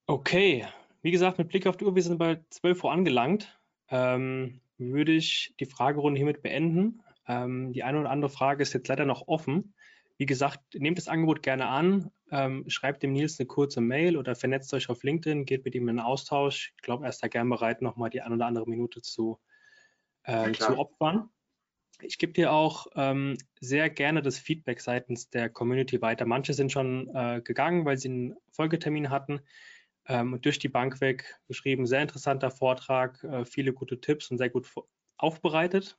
[0.06, 0.66] Okay,
[1.02, 5.12] wie gesagt, mit Blick auf die Uhr, wir sind bei 12 Uhr angelangt, ähm, würde
[5.12, 7.02] ich die Fragerunde hiermit beenden.
[7.26, 9.74] Ähm, die eine oder andere Frage ist jetzt leider noch offen.
[10.16, 14.34] Wie gesagt, nehmt das Angebot gerne an, ähm, schreibt dem Nils eine kurze Mail oder
[14.34, 16.72] vernetzt euch auf LinkedIn, geht mit ihm in einen Austausch.
[16.76, 19.38] Ich glaube, er ist da gern bereit, nochmal die eine oder andere Minute zu,
[20.24, 21.30] äh, zu opfern.
[22.02, 26.26] Ich gebe dir auch ähm, sehr gerne das Feedback seitens der Community weiter.
[26.26, 29.40] Manche sind schon äh, gegangen, weil sie einen Folgetermin hatten
[30.10, 31.86] ähm, durch die Bank weg geschrieben.
[31.86, 34.68] Sehr interessanter Vortrag, äh, viele gute Tipps und sehr gut
[35.16, 35.98] aufbereitet.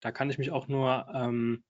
[0.00, 1.64] Da kann ich mich auch nur ähm,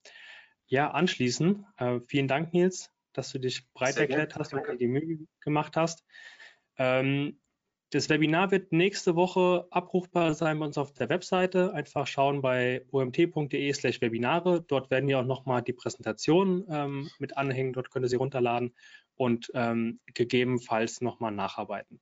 [0.66, 1.64] ja, anschließen.
[1.76, 4.44] Äh, vielen Dank, Nils, dass du dich breit sehr erklärt gerne.
[4.44, 6.04] hast und dir die Mühe gemacht hast.
[6.76, 7.40] Ähm,
[7.90, 11.72] das Webinar wird nächste Woche abrufbar sein bei uns auf der Webseite.
[11.72, 14.62] Einfach schauen bei omt.de slash Webinare.
[14.66, 17.72] Dort werden wir auch nochmal die Präsentation ähm, mit anhängen.
[17.72, 18.74] Dort könnt ihr sie runterladen
[19.16, 22.00] und ähm, gegebenenfalls nochmal nacharbeiten.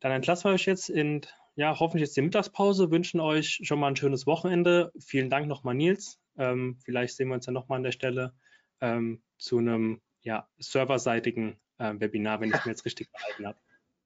[0.00, 1.22] Dann entlassen wir euch jetzt in,
[1.56, 4.92] ja, hoffentlich jetzt die Mittagspause, wünschen euch schon mal ein schönes Wochenende.
[4.98, 6.20] Vielen Dank nochmal, Nils.
[6.36, 8.34] Ähm, vielleicht sehen wir uns ja nochmal an der Stelle.
[8.80, 13.58] ähm, zu einem ja, serverseitigen äh, Webinar, wenn ich mir jetzt richtig gehalten habe.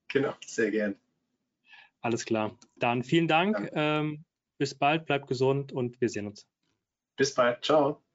[0.09, 0.97] Genau, sehr gern.
[2.01, 2.59] Alles klar.
[2.77, 3.71] Dann vielen Dank.
[3.73, 4.25] Ähm,
[4.59, 6.47] bis bald, bleibt gesund und wir sehen uns.
[7.17, 7.65] Bis bald.
[7.65, 8.06] Ciao.